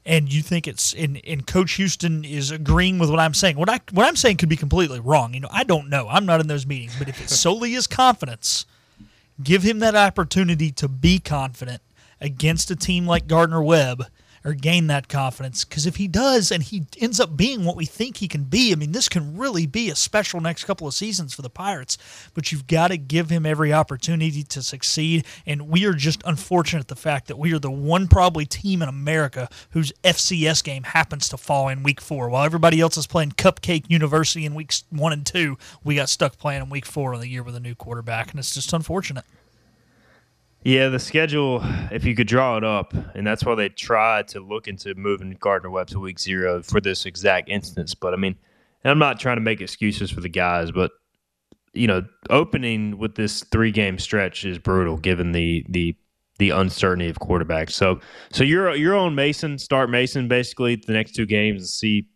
[0.05, 3.57] and you think it's in in Coach Houston is agreeing with what I'm saying.
[3.57, 5.33] What I what I'm saying could be completely wrong.
[5.33, 6.07] You know, I don't know.
[6.09, 6.95] I'm not in those meetings.
[6.97, 8.65] But if it's solely his confidence,
[9.41, 11.81] give him that opportunity to be confident
[12.19, 14.05] against a team like Gardner Webb
[14.45, 15.63] or gain that confidence.
[15.63, 18.71] Because if he does and he ends up being what we think he can be,
[18.71, 21.97] I mean, this can really be a special next couple of seasons for the Pirates.
[22.33, 25.25] But you've got to give him every opportunity to succeed.
[25.45, 28.89] And we are just unfortunate the fact that we are the one probably team in
[28.89, 32.29] America whose FCS game happens to fall in week four.
[32.29, 36.37] While everybody else is playing Cupcake University in weeks one and two, we got stuck
[36.37, 38.31] playing in week four of the year with a new quarterback.
[38.31, 39.25] And it's just unfortunate.
[40.63, 44.39] Yeah, the schedule, if you could draw it up, and that's why they tried to
[44.39, 47.93] look into moving Gardner Webb to week zero for this exact instance.
[47.93, 48.37] But I mean,
[48.85, 50.91] I'm not trying to make excuses for the guys, but
[51.73, 55.95] you know, opening with this three game stretch is brutal given the the
[56.39, 57.71] the uncertainty of quarterbacks.
[57.71, 57.99] So
[58.31, 62.07] so you're you're on Mason, start Mason basically the next two games and see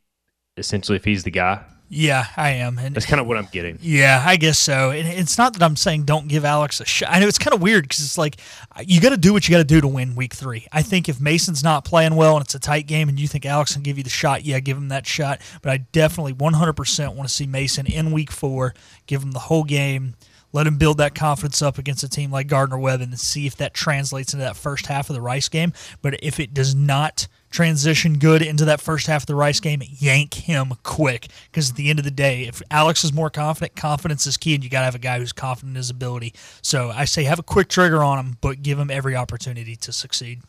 [0.55, 1.63] essentially if he's the guy.
[1.89, 2.77] Yeah, I am.
[2.77, 3.79] And that's kind of what I'm getting.
[3.81, 4.91] Yeah, I guess so.
[4.91, 7.09] And it's not that I'm saying don't give Alex a shot.
[7.11, 8.37] I know it's kind of weird because it's like
[8.75, 10.67] uh, you got to do what you got to do to win week three.
[10.71, 13.45] I think if Mason's not playing well and it's a tight game and you think
[13.45, 15.39] Alex can give you the shot, yeah, give him that shot.
[15.61, 18.73] But I definitely 100% want to see Mason in week four,
[19.05, 20.15] give him the whole game.
[20.53, 23.55] Let him build that confidence up against a team like Gardner Webb and see if
[23.57, 25.73] that translates into that first half of the Rice game.
[26.01, 29.81] But if it does not transition good into that first half of the Rice game,
[29.85, 31.27] yank him quick.
[31.51, 34.55] Because at the end of the day, if Alex is more confident, confidence is key,
[34.55, 36.33] and you got to have a guy who's confident in his ability.
[36.61, 39.91] So I say have a quick trigger on him, but give him every opportunity to
[39.91, 40.41] succeed.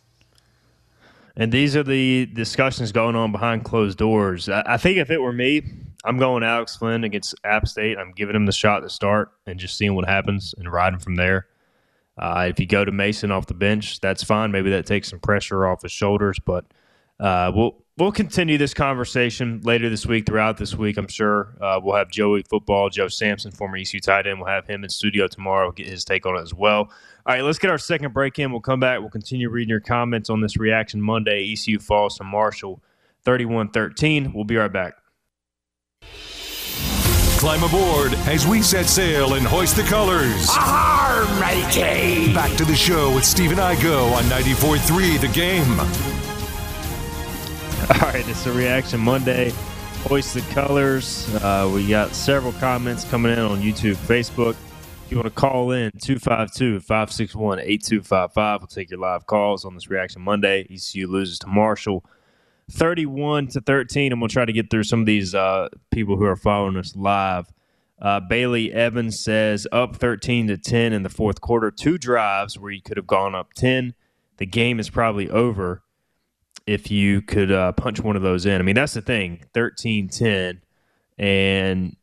[1.37, 4.49] And these are the discussions going on behind closed doors.
[4.49, 5.63] I, think if it were me,
[6.05, 7.99] I'm going Alex Flynn against App State.
[7.99, 11.17] I'm giving him the shot to start and just seeing what happens and riding from
[11.17, 11.47] there.
[12.17, 14.51] Uh, if you go to Mason off the bench, that's fine.
[14.51, 16.65] Maybe that takes some pressure off his shoulders, but–
[17.21, 20.97] uh, we'll we'll continue this conversation later this week, throughout this week.
[20.97, 24.39] I'm sure uh, we'll have Joey Football, Joe Sampson, former ECU tight end.
[24.39, 25.73] We'll have him in studio tomorrow.
[25.73, 26.91] Get his take on it as well.
[27.27, 28.53] All right, let's get our second break in.
[28.53, 29.01] We'll come back.
[29.01, 31.53] We'll continue reading your comments on this reaction Monday.
[31.53, 32.81] ECU falls to Marshall
[33.25, 34.33] 31 13.
[34.33, 34.95] We'll be right back.
[37.39, 40.49] Climb aboard as we set sail and hoist the colors.
[40.49, 42.35] Ahar, matey!
[42.35, 45.79] Back to the show with Stephen Igo on 94.3 The Game.
[48.03, 49.53] All right, it's a reaction Monday.
[50.09, 51.33] Hoist the colors.
[51.37, 54.57] Uh, we got several comments coming in on YouTube, Facebook.
[55.05, 58.61] If you want to call in, 252 561 8255.
[58.61, 60.67] We'll take your live calls on this reaction Monday.
[60.69, 62.05] ECU loses to Marshall
[62.71, 64.13] 31 to 13.
[64.13, 66.77] I'm going to try to get through some of these uh, people who are following
[66.77, 67.53] us live.
[68.01, 71.71] Uh, Bailey Evans says up 13 to 10 in the fourth quarter.
[71.71, 73.95] Two drives where you could have gone up 10.
[74.37, 75.83] The game is probably over
[76.67, 78.61] if you could uh, punch one of those in.
[78.61, 80.61] I mean, that's the thing 13 10
[81.19, 81.97] and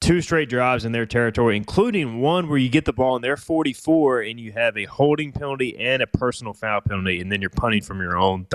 [0.00, 3.36] two straight drives in their territory, including one where you get the ball in their
[3.36, 7.50] 44 and you have a holding penalty and a personal foul penalty, and then you're
[7.50, 8.46] punting from your own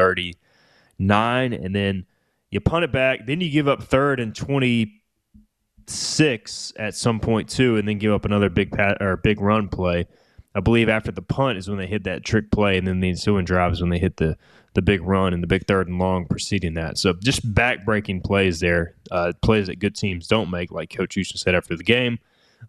[1.01, 2.05] 39, and then
[2.49, 3.25] you punt it back.
[3.25, 8.25] Then you give up third and 26 at some point, too, and then give up
[8.25, 10.07] another big pat or big run play.
[10.53, 13.09] I believe after the punt is when they hit that trick play, and then the
[13.09, 14.37] ensuing drive is when they hit the
[14.73, 16.97] the big run and the big third and long preceding that.
[16.97, 21.37] So just back-breaking plays there, uh, plays that good teams don't make, like Coach Houston
[21.37, 22.19] said after the game.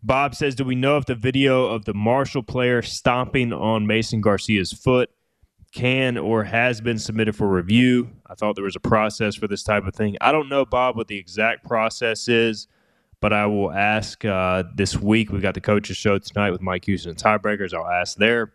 [0.03, 4.21] Bob says, "Do we know if the video of the Marshall player stomping on Mason
[4.21, 5.11] Garcia's foot
[5.73, 9.63] can or has been submitted for review?" I thought there was a process for this
[9.63, 10.17] type of thing.
[10.21, 12.69] I don't know, Bob, what the exact process is,
[13.21, 15.33] but I will ask uh, this week.
[15.33, 17.75] We've got the coaches show tonight with Mike Houston and tiebreakers.
[17.75, 18.53] I'll ask there.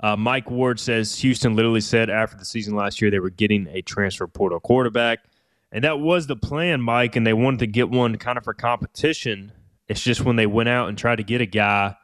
[0.00, 3.66] Uh, Mike Ward says Houston literally said after the season last year they were getting
[3.68, 5.20] a transfer portal quarterback.
[5.72, 8.54] And that was the plan, Mike, and they wanted to get one kind of for
[8.54, 9.50] competition.
[9.88, 11.96] It's just when they went out and tried to get a guy,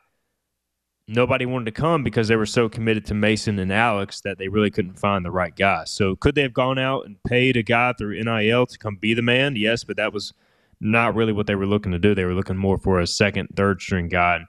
[1.10, 4.48] nobody wanted to come because they were so committed to Mason and Alex that they
[4.48, 5.84] really couldn't find the right guy.
[5.84, 9.12] So could they have gone out and paid a guy through NIL to come be
[9.14, 9.56] the man?
[9.56, 10.32] Yes, but that was
[10.80, 12.14] not really what they were looking to do.
[12.14, 14.36] They were looking more for a second, third string guy.
[14.36, 14.46] And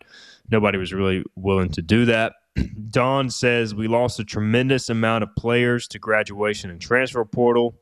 [0.50, 2.34] nobody was really willing to do that.
[2.90, 7.76] Don says we lost a tremendous amount of players to graduation and transfer portal.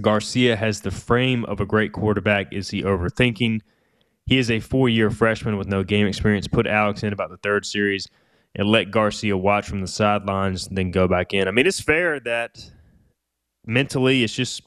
[0.00, 2.52] Garcia has the frame of a great quarterback.
[2.52, 3.60] Is he overthinking?
[4.26, 6.48] He is a four year freshman with no game experience.
[6.48, 8.08] Put Alex in about the third series
[8.54, 11.48] and let Garcia watch from the sidelines, then go back in.
[11.48, 12.70] I mean, it's fair that
[13.64, 14.62] mentally it's just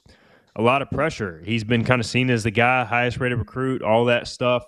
[0.56, 1.42] a lot of pressure.
[1.46, 4.66] He's been kind of seen as the guy, highest rated recruit, all that stuff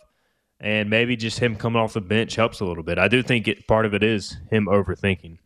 [0.60, 2.98] and maybe just him coming off the bench helps a little bit.
[2.98, 5.38] I do think it, part of it is him overthinking.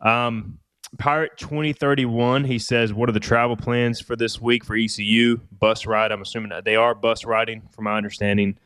[0.00, 0.58] Um,
[0.98, 5.40] Pirate 2031, he says, What are the travel plans for this week for ECU?
[5.58, 6.12] Bus ride.
[6.12, 8.58] I'm assuming they are bus riding, from my understanding,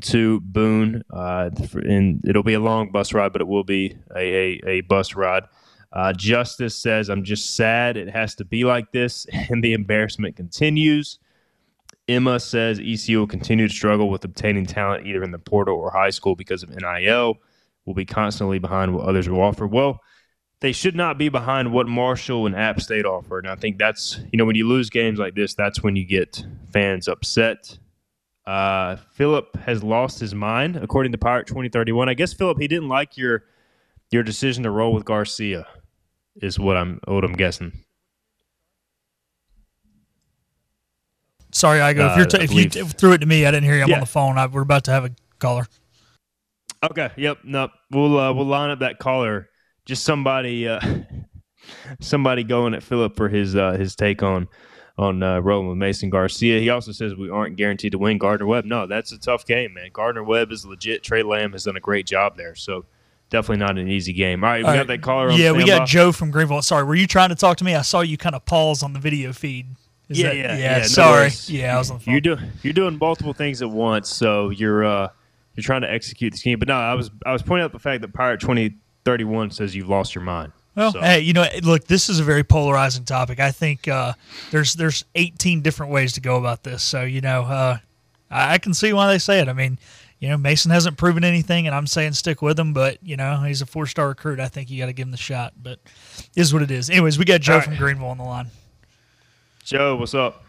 [0.00, 1.02] to Boone.
[1.10, 4.80] Uh, and it'll be a long bus ride, but it will be a, a, a
[4.82, 5.44] bus ride.
[5.92, 10.36] Uh, Justice says, I'm just sad it has to be like this, and the embarrassment
[10.36, 11.18] continues.
[12.08, 15.90] Emma says ECU will continue to struggle with obtaining talent either in the portal or
[15.90, 17.36] high school because of NIL.
[17.84, 19.66] Will be constantly behind what others will offer.
[19.66, 20.00] Well,
[20.60, 23.38] they should not be behind what Marshall and App State offer.
[23.38, 26.04] And I think that's, you know, when you lose games like this, that's when you
[26.04, 27.76] get fans upset.
[28.46, 32.08] Uh, Philip has lost his mind, according to Pirate 2031.
[32.08, 33.44] I guess, Philip, he didn't like your
[34.10, 35.66] your decision to roll with Garcia,
[36.36, 37.72] is what I'm what I'm guessing.
[41.52, 42.06] Sorry, I go.
[42.06, 43.76] Uh, if, you're t- I if you t- threw it to me, I didn't hear
[43.76, 43.82] you.
[43.82, 43.96] I'm Yeah.
[43.96, 44.38] on the phone.
[44.38, 45.66] I, we're about to have a caller.
[46.82, 47.10] Okay.
[47.16, 47.38] Yep.
[47.44, 47.68] No.
[47.90, 49.48] We'll uh, we'll line up that caller.
[49.84, 50.80] Just somebody uh,
[52.00, 54.48] somebody going at Philip for his uh, his take on
[55.02, 56.58] on uh, rolling with Mason Garcia.
[56.60, 58.64] He also says we aren't guaranteed to win Gardner Webb.
[58.64, 59.90] No, that's a tough game, man.
[59.92, 61.02] Gardner Webb is legit.
[61.02, 62.54] Tre Lamb has done a great job there.
[62.54, 62.86] So
[63.28, 64.42] definitely not an easy game.
[64.44, 64.86] All right, we All got right.
[64.86, 65.28] that caller.
[65.30, 66.62] On Yeah, we got Joe from Greenville.
[66.62, 67.74] Sorry, were you trying to talk to me?
[67.74, 69.66] I saw you kind of pause on the video feed.
[70.08, 70.58] Is Yeah, that- yeah, yeah.
[70.58, 71.20] yeah, no sorry.
[71.22, 71.50] worries.
[71.50, 72.12] yeah, I was on the phone.
[72.12, 75.08] You're doing you're doing multiple things at once, so you're uh,
[75.54, 76.58] you're trying to execute the scheme.
[76.58, 79.50] But no, I was I was pointing out the fact that Pirate twenty thirty one
[79.50, 80.52] says you've lost your mind.
[80.74, 83.40] Well, So- hey, you know, look, this is a very polarizing topic.
[83.40, 84.12] I think uh,
[84.50, 86.82] there's there's 18 different ways to go about this.
[86.82, 87.78] So you know, uh,
[88.30, 89.48] I, I can see why they say it.
[89.48, 89.78] I mean,
[90.18, 92.72] you know, Mason hasn't proven anything, and I'm saying stick with him.
[92.72, 94.40] But you know, he's a four star recruit.
[94.40, 95.52] I think you got to give him the shot.
[95.62, 95.78] But
[96.36, 96.88] is what it is.
[96.88, 97.68] Anyways, we got Joe All right.
[97.68, 98.46] from Greenville on the line.
[99.64, 100.44] Joe, what's up?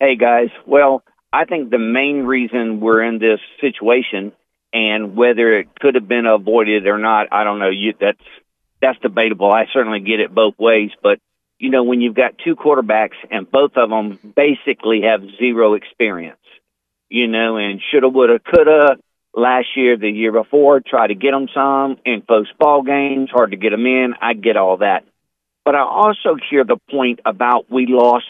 [0.00, 1.02] Hey guys, well,
[1.32, 4.32] I think the main reason we're in this situation,
[4.72, 7.70] and whether it could have been avoided or not, I don't know.
[7.70, 8.18] You, that's
[8.82, 9.50] that's debatable.
[9.50, 11.18] I certainly get it both ways, but
[11.58, 16.40] you know, when you've got two quarterbacks and both of them basically have zero experience,
[17.08, 18.96] you know, and shoulda, woulda, coulda
[19.32, 23.52] last year, the year before, try to get them some in close ball games, hard
[23.52, 24.14] to get them in.
[24.20, 25.04] I get all that,
[25.64, 28.26] but I also hear the point about we lost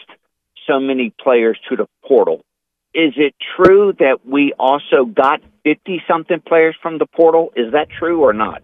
[0.67, 2.41] so many players to the portal.
[2.93, 7.51] Is it true that we also got 50 something players from the portal?
[7.55, 8.61] Is that true or not?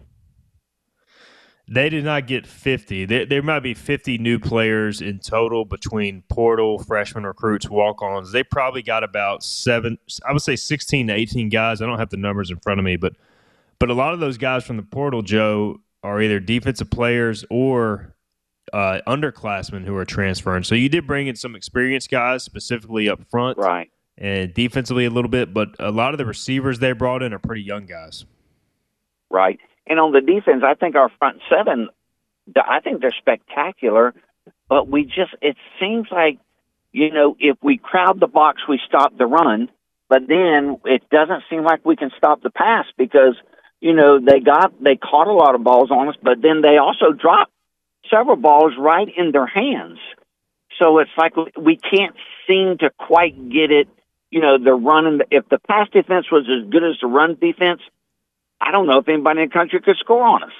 [1.72, 3.04] They did not get 50.
[3.04, 8.32] There, there might be 50 new players in total between portal, freshman recruits, walk ons.
[8.32, 9.96] They probably got about seven,
[10.28, 11.80] I would say 16 to 18 guys.
[11.80, 13.12] I don't have the numbers in front of me, but
[13.78, 18.14] but a lot of those guys from the portal, Joe, are either defensive players or
[18.72, 20.64] uh, underclassmen who are transferring.
[20.64, 23.90] So you did bring in some experienced guys, specifically up front Right.
[24.18, 27.38] and defensively a little bit, but a lot of the receivers they brought in are
[27.38, 28.26] pretty young guys.
[29.30, 29.58] Right.
[29.90, 31.88] And on the defense, I think our front seven,
[32.56, 34.14] I think they're spectacular,
[34.68, 36.38] but we just, it seems like,
[36.92, 39.68] you know, if we crowd the box, we stop the run,
[40.08, 43.36] but then it doesn't seem like we can stop the pass because,
[43.80, 46.78] you know, they got, they caught a lot of balls on us, but then they
[46.78, 47.52] also dropped
[48.08, 49.98] several balls right in their hands.
[50.78, 52.16] So it's like we can't
[52.48, 53.88] seem to quite get it.
[54.30, 55.20] You know, the running.
[55.30, 57.80] If the pass defense was as good as the run defense,
[58.60, 60.52] I don't know if anybody in the country could score on us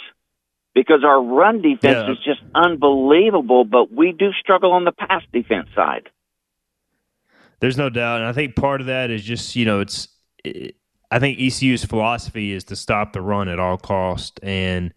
[0.75, 2.13] because our run defense Yeah.
[2.13, 3.65] is just unbelievable.
[3.65, 6.09] But we do struggle on the pass defense side.
[7.61, 10.09] There's no doubt, and I think part of that is just you know it's.
[10.45, 10.77] It,
[11.13, 14.95] I think ECU's philosophy is to stop the run at all cost, and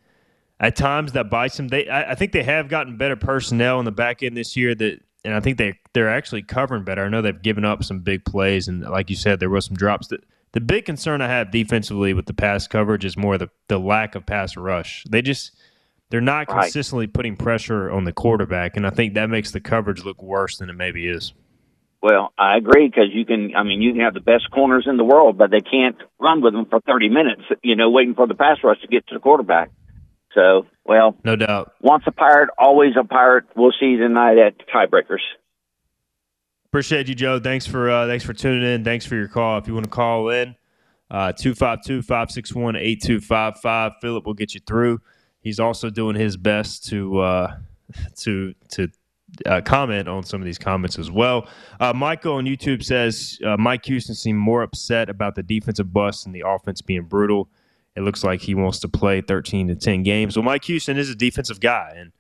[0.60, 1.68] at times that bites them.
[1.70, 4.76] They, I, I think they have gotten better personnel in the back end this year.
[4.76, 7.04] That, and I think they they're actually covering better.
[7.04, 9.76] I know they've given up some big plays, and like you said, there was some
[9.76, 10.08] drops.
[10.08, 10.24] That
[10.54, 14.16] the big concern I have defensively with the pass coverage is more the the lack
[14.16, 15.04] of pass rush.
[15.10, 15.52] They just
[16.10, 16.62] they're not Right.
[16.64, 20.58] consistently putting pressure on the quarterback, and I think that makes the coverage look worse
[20.58, 21.34] than it maybe is.
[22.02, 23.56] Well, I agree because you can.
[23.56, 26.42] I mean, you can have the best corners in the world, but they can't run
[26.42, 27.42] with them for thirty minutes.
[27.64, 29.70] You know, waiting for the pass rush to get to the quarterback.
[30.36, 31.74] So, well, No doubt.
[31.80, 33.46] once a pirate, always a pirate.
[33.56, 35.22] We'll see you tonight at tiebreakers.
[36.74, 37.38] Appreciate you, Joe.
[37.38, 38.84] Thanks for uh, thanks for tuning in.
[38.84, 39.60] Thanks for your call.
[39.60, 40.56] If you want to call in,
[41.12, 43.92] uh, 252-561-8255.
[44.02, 45.00] Philip will get you through.
[45.40, 47.58] He's also doing his best to uh,
[48.22, 48.88] to to
[49.46, 51.48] uh, comment on some of these comments as well.
[51.80, 56.26] Uh, Michael on YouTube says uh, Mike Houston seemed more upset about the defensive bust
[56.26, 57.50] and the offense being brutal.
[57.96, 60.36] It looks like he wants to play 13 to 10 games.
[60.36, 62.14] Well, Mike Houston is a defensive guy, and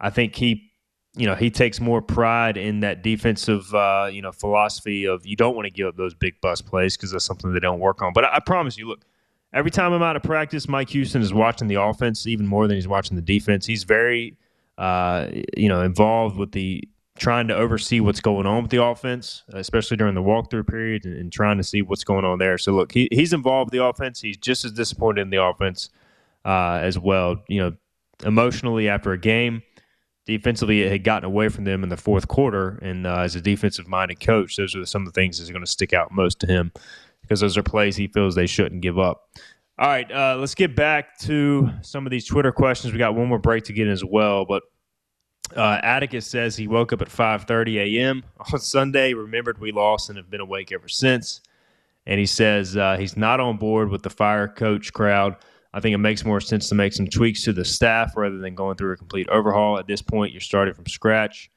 [0.00, 0.71] I think he
[1.14, 5.36] you know he takes more pride in that defensive uh, you know philosophy of you
[5.36, 8.02] don't want to give up those big bust plays because that's something they don't work
[8.02, 8.12] on.
[8.12, 9.04] But I, I promise you, look,
[9.52, 12.76] every time I'm out of practice, Mike Houston is watching the offense even more than
[12.76, 13.66] he's watching the defense.
[13.66, 14.36] He's very
[14.78, 16.82] uh, you know involved with the
[17.18, 21.16] trying to oversee what's going on with the offense, especially during the walkthrough period, and,
[21.16, 22.56] and trying to see what's going on there.
[22.56, 24.20] So look, he, he's involved with the offense.
[24.20, 25.90] He's just as disappointed in the offense
[26.46, 27.36] uh, as well.
[27.48, 27.72] You know,
[28.24, 29.62] emotionally after a game.
[30.24, 33.40] Defensively, it had gotten away from them in the fourth quarter, and uh, as a
[33.40, 36.46] defensive-minded coach, those are some of the things that's going to stick out most to
[36.46, 36.70] him
[37.22, 39.28] because those are plays he feels they shouldn't give up.
[39.78, 42.92] All right, uh, let's get back to some of these Twitter questions.
[42.92, 44.62] We got one more break to get in as well, but
[45.56, 48.22] uh, Atticus says he woke up at 5:30 a.m.
[48.52, 51.40] on Sunday, remembered we lost, and have been awake ever since.
[52.06, 55.36] And he says uh, he's not on board with the fire coach crowd.
[55.74, 58.54] I think it makes more sense to make some tweaks to the staff rather than
[58.54, 59.78] going through a complete overhaul.
[59.78, 61.50] At this point, you're starting from scratch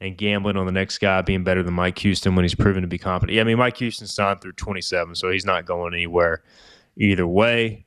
[0.00, 2.88] and gambling on the next guy being better than Mike Houston when he's proven to
[2.88, 3.34] be competent.
[3.34, 6.42] Yeah, I mean, Mike Houston signed through 27, so he's not going anywhere
[6.96, 7.84] either way.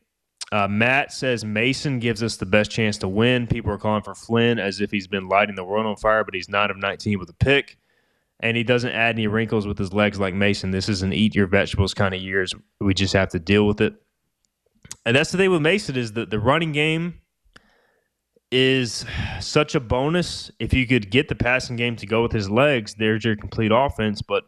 [0.51, 3.47] Uh, Matt says Mason gives us the best chance to win.
[3.47, 6.34] People are calling for Flynn as if he's been lighting the world on fire, but
[6.34, 7.77] he's 9 of 19 with a pick.
[8.41, 10.71] And he doesn't add any wrinkles with his legs like Mason.
[10.71, 12.53] This is an eat your vegetables kind of years.
[12.79, 14.01] We just have to deal with it.
[15.06, 17.22] And that's the thing with Mason is that the running game
[18.52, 19.06] is
[19.39, 20.52] such a bonus.
[20.60, 23.72] If you could get the passing game to go with his legs, there's your complete
[23.74, 24.22] offense.
[24.22, 24.43] But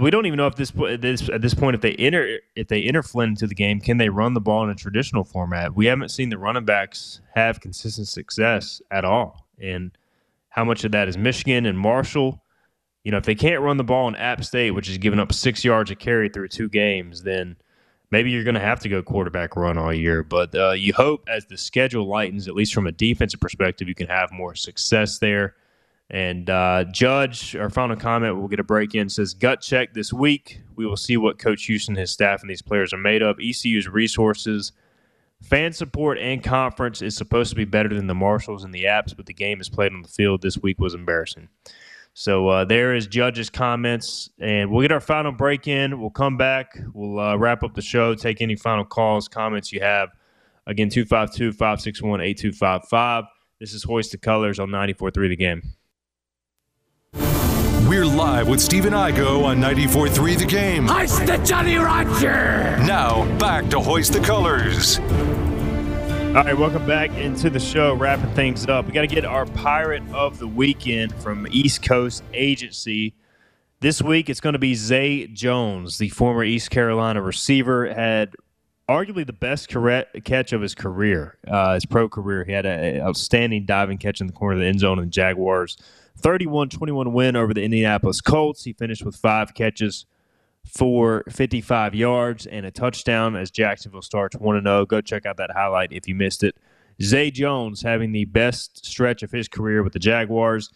[0.00, 3.02] we don't even know if this, at this point if they enter if they enter
[3.02, 5.74] Flynn into the game, can they run the ball in a traditional format?
[5.74, 9.96] We haven't seen the running backs have consistent success at all, and
[10.50, 12.42] how much of that is Michigan and Marshall?
[13.04, 15.32] You know, if they can't run the ball in App State, which is giving up
[15.32, 17.56] six yards a carry through two games, then
[18.10, 20.22] maybe you're going to have to go quarterback run all year.
[20.22, 23.94] But uh, you hope as the schedule lightens, at least from a defensive perspective, you
[23.94, 25.54] can have more success there.
[26.10, 30.10] And uh, Judge, our final comment, we'll get a break in, says gut check this
[30.12, 30.62] week.
[30.74, 33.36] We will see what Coach Houston, his staff, and these players are made of.
[33.38, 34.72] ECU's resources,
[35.42, 39.14] fan support, and conference is supposed to be better than the Marshalls and the Apps,
[39.14, 41.48] but the game is played on the field this week was embarrassing.
[42.18, 46.00] So uh, there is Judge's comments, and we'll get our final break in.
[46.00, 46.76] We'll come back.
[46.92, 50.08] We'll uh, wrap up the show, take any final calls, comments you have.
[50.66, 53.24] Again, 252 561 8255.
[53.60, 55.62] This is Hoist the Colors on 94.3 The Game.
[57.88, 60.88] We're live with Stephen Igo on 94.3 The Game.
[60.88, 62.78] Hoist the Jolly Roger!
[62.78, 64.98] Now, back to Hoist the Colors.
[66.28, 67.94] All right, welcome back into the show.
[67.94, 68.84] Wrapping things up.
[68.86, 73.14] We got to get our Pirate of the Weekend from East Coast Agency.
[73.80, 78.34] This week, it's going to be Zay Jones, the former East Carolina receiver, had
[78.90, 79.68] arguably the best
[80.22, 82.44] catch of his career, uh, his pro career.
[82.44, 85.10] He had an outstanding diving catch in the corner of the end zone in the
[85.10, 85.78] Jaguars
[86.18, 88.64] 31 21 win over the Indianapolis Colts.
[88.64, 90.04] He finished with five catches
[90.66, 94.86] for 55 yards and a touchdown as Jacksonville starts 1 0.
[94.86, 96.56] Go check out that highlight if you missed it.
[97.02, 100.70] Zay Jones having the best stretch of his career with the Jaguars.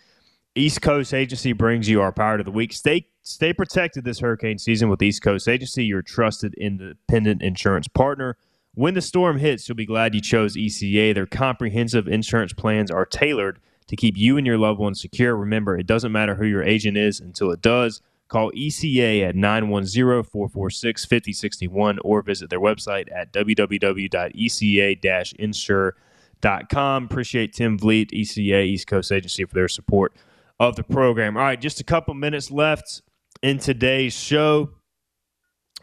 [0.54, 2.72] East Coast Agency brings you our Pirate of the Week.
[2.72, 8.36] Stay stay protected this hurricane season with East Coast Agency, your trusted independent insurance partner.
[8.74, 11.14] When the storm hits, you'll be glad you chose ECA.
[11.14, 15.36] Their comprehensive insurance plans are tailored to keep you and your loved ones secure.
[15.36, 18.00] Remember, it doesn't matter who your agent is until it does.
[18.32, 27.04] Call ECA at 910 446 5061 or visit their website at www.eca insure.com.
[27.04, 30.14] Appreciate Tim Vliet, ECA, East Coast Agency, for their support
[30.58, 31.36] of the program.
[31.36, 33.02] All right, just a couple minutes left
[33.42, 34.70] in today's show.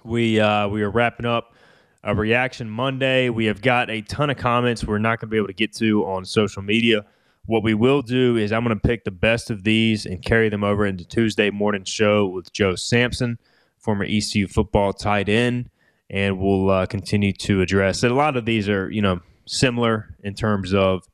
[0.04, 1.54] We, uh, we are wrapping up
[2.04, 3.30] a reaction Monday.
[3.30, 5.76] We have got a ton of comments we're not going to be able to get
[5.76, 7.06] to on social media.
[7.50, 10.50] What we will do is I'm going to pick the best of these and carry
[10.50, 13.40] them over into Tuesday morning show with Joe Sampson,
[13.80, 15.72] former ECU football tight end,
[16.12, 18.12] and we'll uh, continue to address it.
[18.12, 21.10] A lot of these are, you know, similar in terms of,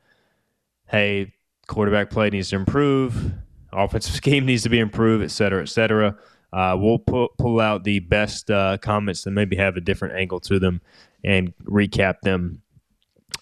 [0.88, 1.32] hey,
[1.68, 3.32] quarterback play needs to improve,
[3.72, 6.18] offensive scheme needs to be improved, et cetera, et cetera.
[6.52, 10.42] Uh, we'll pull, pull out the best uh, comments that maybe have a different angle
[10.42, 10.82] to them
[11.24, 12.62] and recap them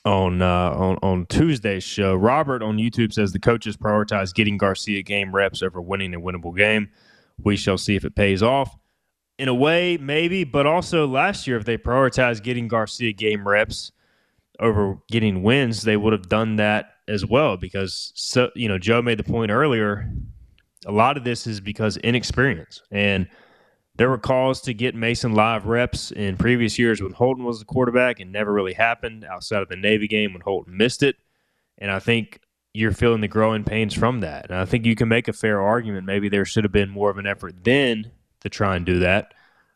[0.05, 2.15] on uh, on on Tuesday's show.
[2.15, 6.55] Robert on YouTube says the coaches prioritize getting Garcia game reps over winning a winnable
[6.55, 6.89] game.
[7.43, 8.77] We shall see if it pays off.
[9.39, 13.91] In a way, maybe, but also last year, if they prioritized getting Garcia game reps
[14.59, 17.57] over getting wins, they would have done that as well.
[17.57, 20.11] Because so you know, Joe made the point earlier.
[20.85, 23.27] A lot of this is because inexperience and
[23.95, 27.65] there were calls to get Mason live reps in previous years when Holton was the
[27.65, 31.17] quarterback and never really happened outside of the Navy game when Holton missed it.
[31.77, 32.39] And I think
[32.73, 34.49] you're feeling the growing pains from that.
[34.49, 36.07] And I think you can make a fair argument.
[36.07, 39.33] Maybe there should have been more of an effort then to try and do that.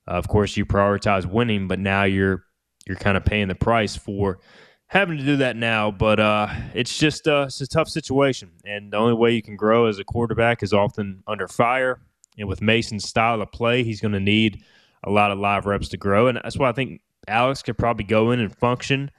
[0.07, 2.43] Uh, of course, you prioritize winning, but now you're
[2.87, 4.39] you're kind of paying the price for
[4.87, 5.91] having to do that now.
[5.91, 9.57] But uh, it's just uh, it's a tough situation, and the only way you can
[9.57, 11.99] grow as a quarterback is often under fire.
[12.37, 14.63] And with Mason's style of play, he's going to need
[15.03, 16.27] a lot of live reps to grow.
[16.27, 19.11] And that's why I think Alex could probably go in and function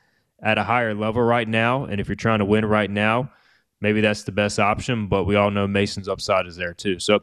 [0.42, 1.84] at a higher level right now.
[1.84, 3.30] And if you're trying to win right now,
[3.80, 5.08] maybe that's the best option.
[5.08, 6.98] But we all know Mason's upside is there too.
[6.98, 7.20] So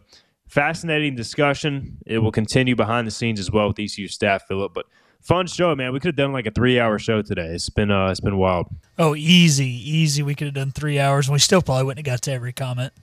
[0.48, 1.98] fascinating discussion.
[2.06, 4.74] It will continue behind the scenes as well with ECU staff, Philip.
[4.74, 4.86] But
[5.22, 5.94] fun show, man.
[5.94, 7.48] We could have done like a three hour show today.
[7.48, 8.68] It's been uh, it's been wild.
[8.98, 10.24] Oh, easy, easy.
[10.24, 12.54] We could have done three hours, and we still probably wouldn't have got to every
[12.54, 12.94] comment.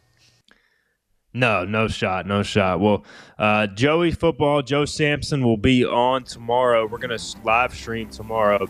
[1.35, 2.81] No, no shot, no shot.
[2.81, 3.05] Well,
[3.39, 6.87] uh, Joey football, Joe Sampson will be on tomorrow.
[6.87, 8.69] We're gonna live stream tomorrow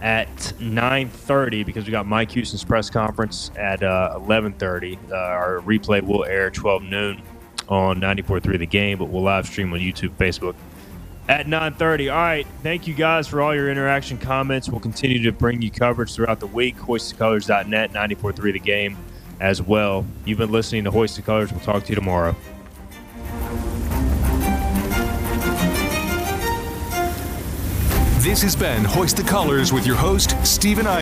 [0.00, 0.28] at
[0.60, 4.98] 9:30 because we got Mike Houston's press conference at uh, 11:30.
[5.10, 7.22] Uh, our replay will air 12 noon
[7.68, 10.54] on 94.3 The Game, but we'll live stream on YouTube, Facebook
[11.28, 15.32] at 9.30 all right thank you guys for all your interaction comments we'll continue to
[15.32, 18.96] bring you coverage throughout the week hoistthecolors.net 94.3 the game
[19.40, 20.06] as well.
[20.24, 21.52] You've been listening to hoist the colors.
[21.52, 22.34] We'll talk to you tomorrow.
[28.24, 30.92] This has been Hoist the Colors with your host, Stephen I.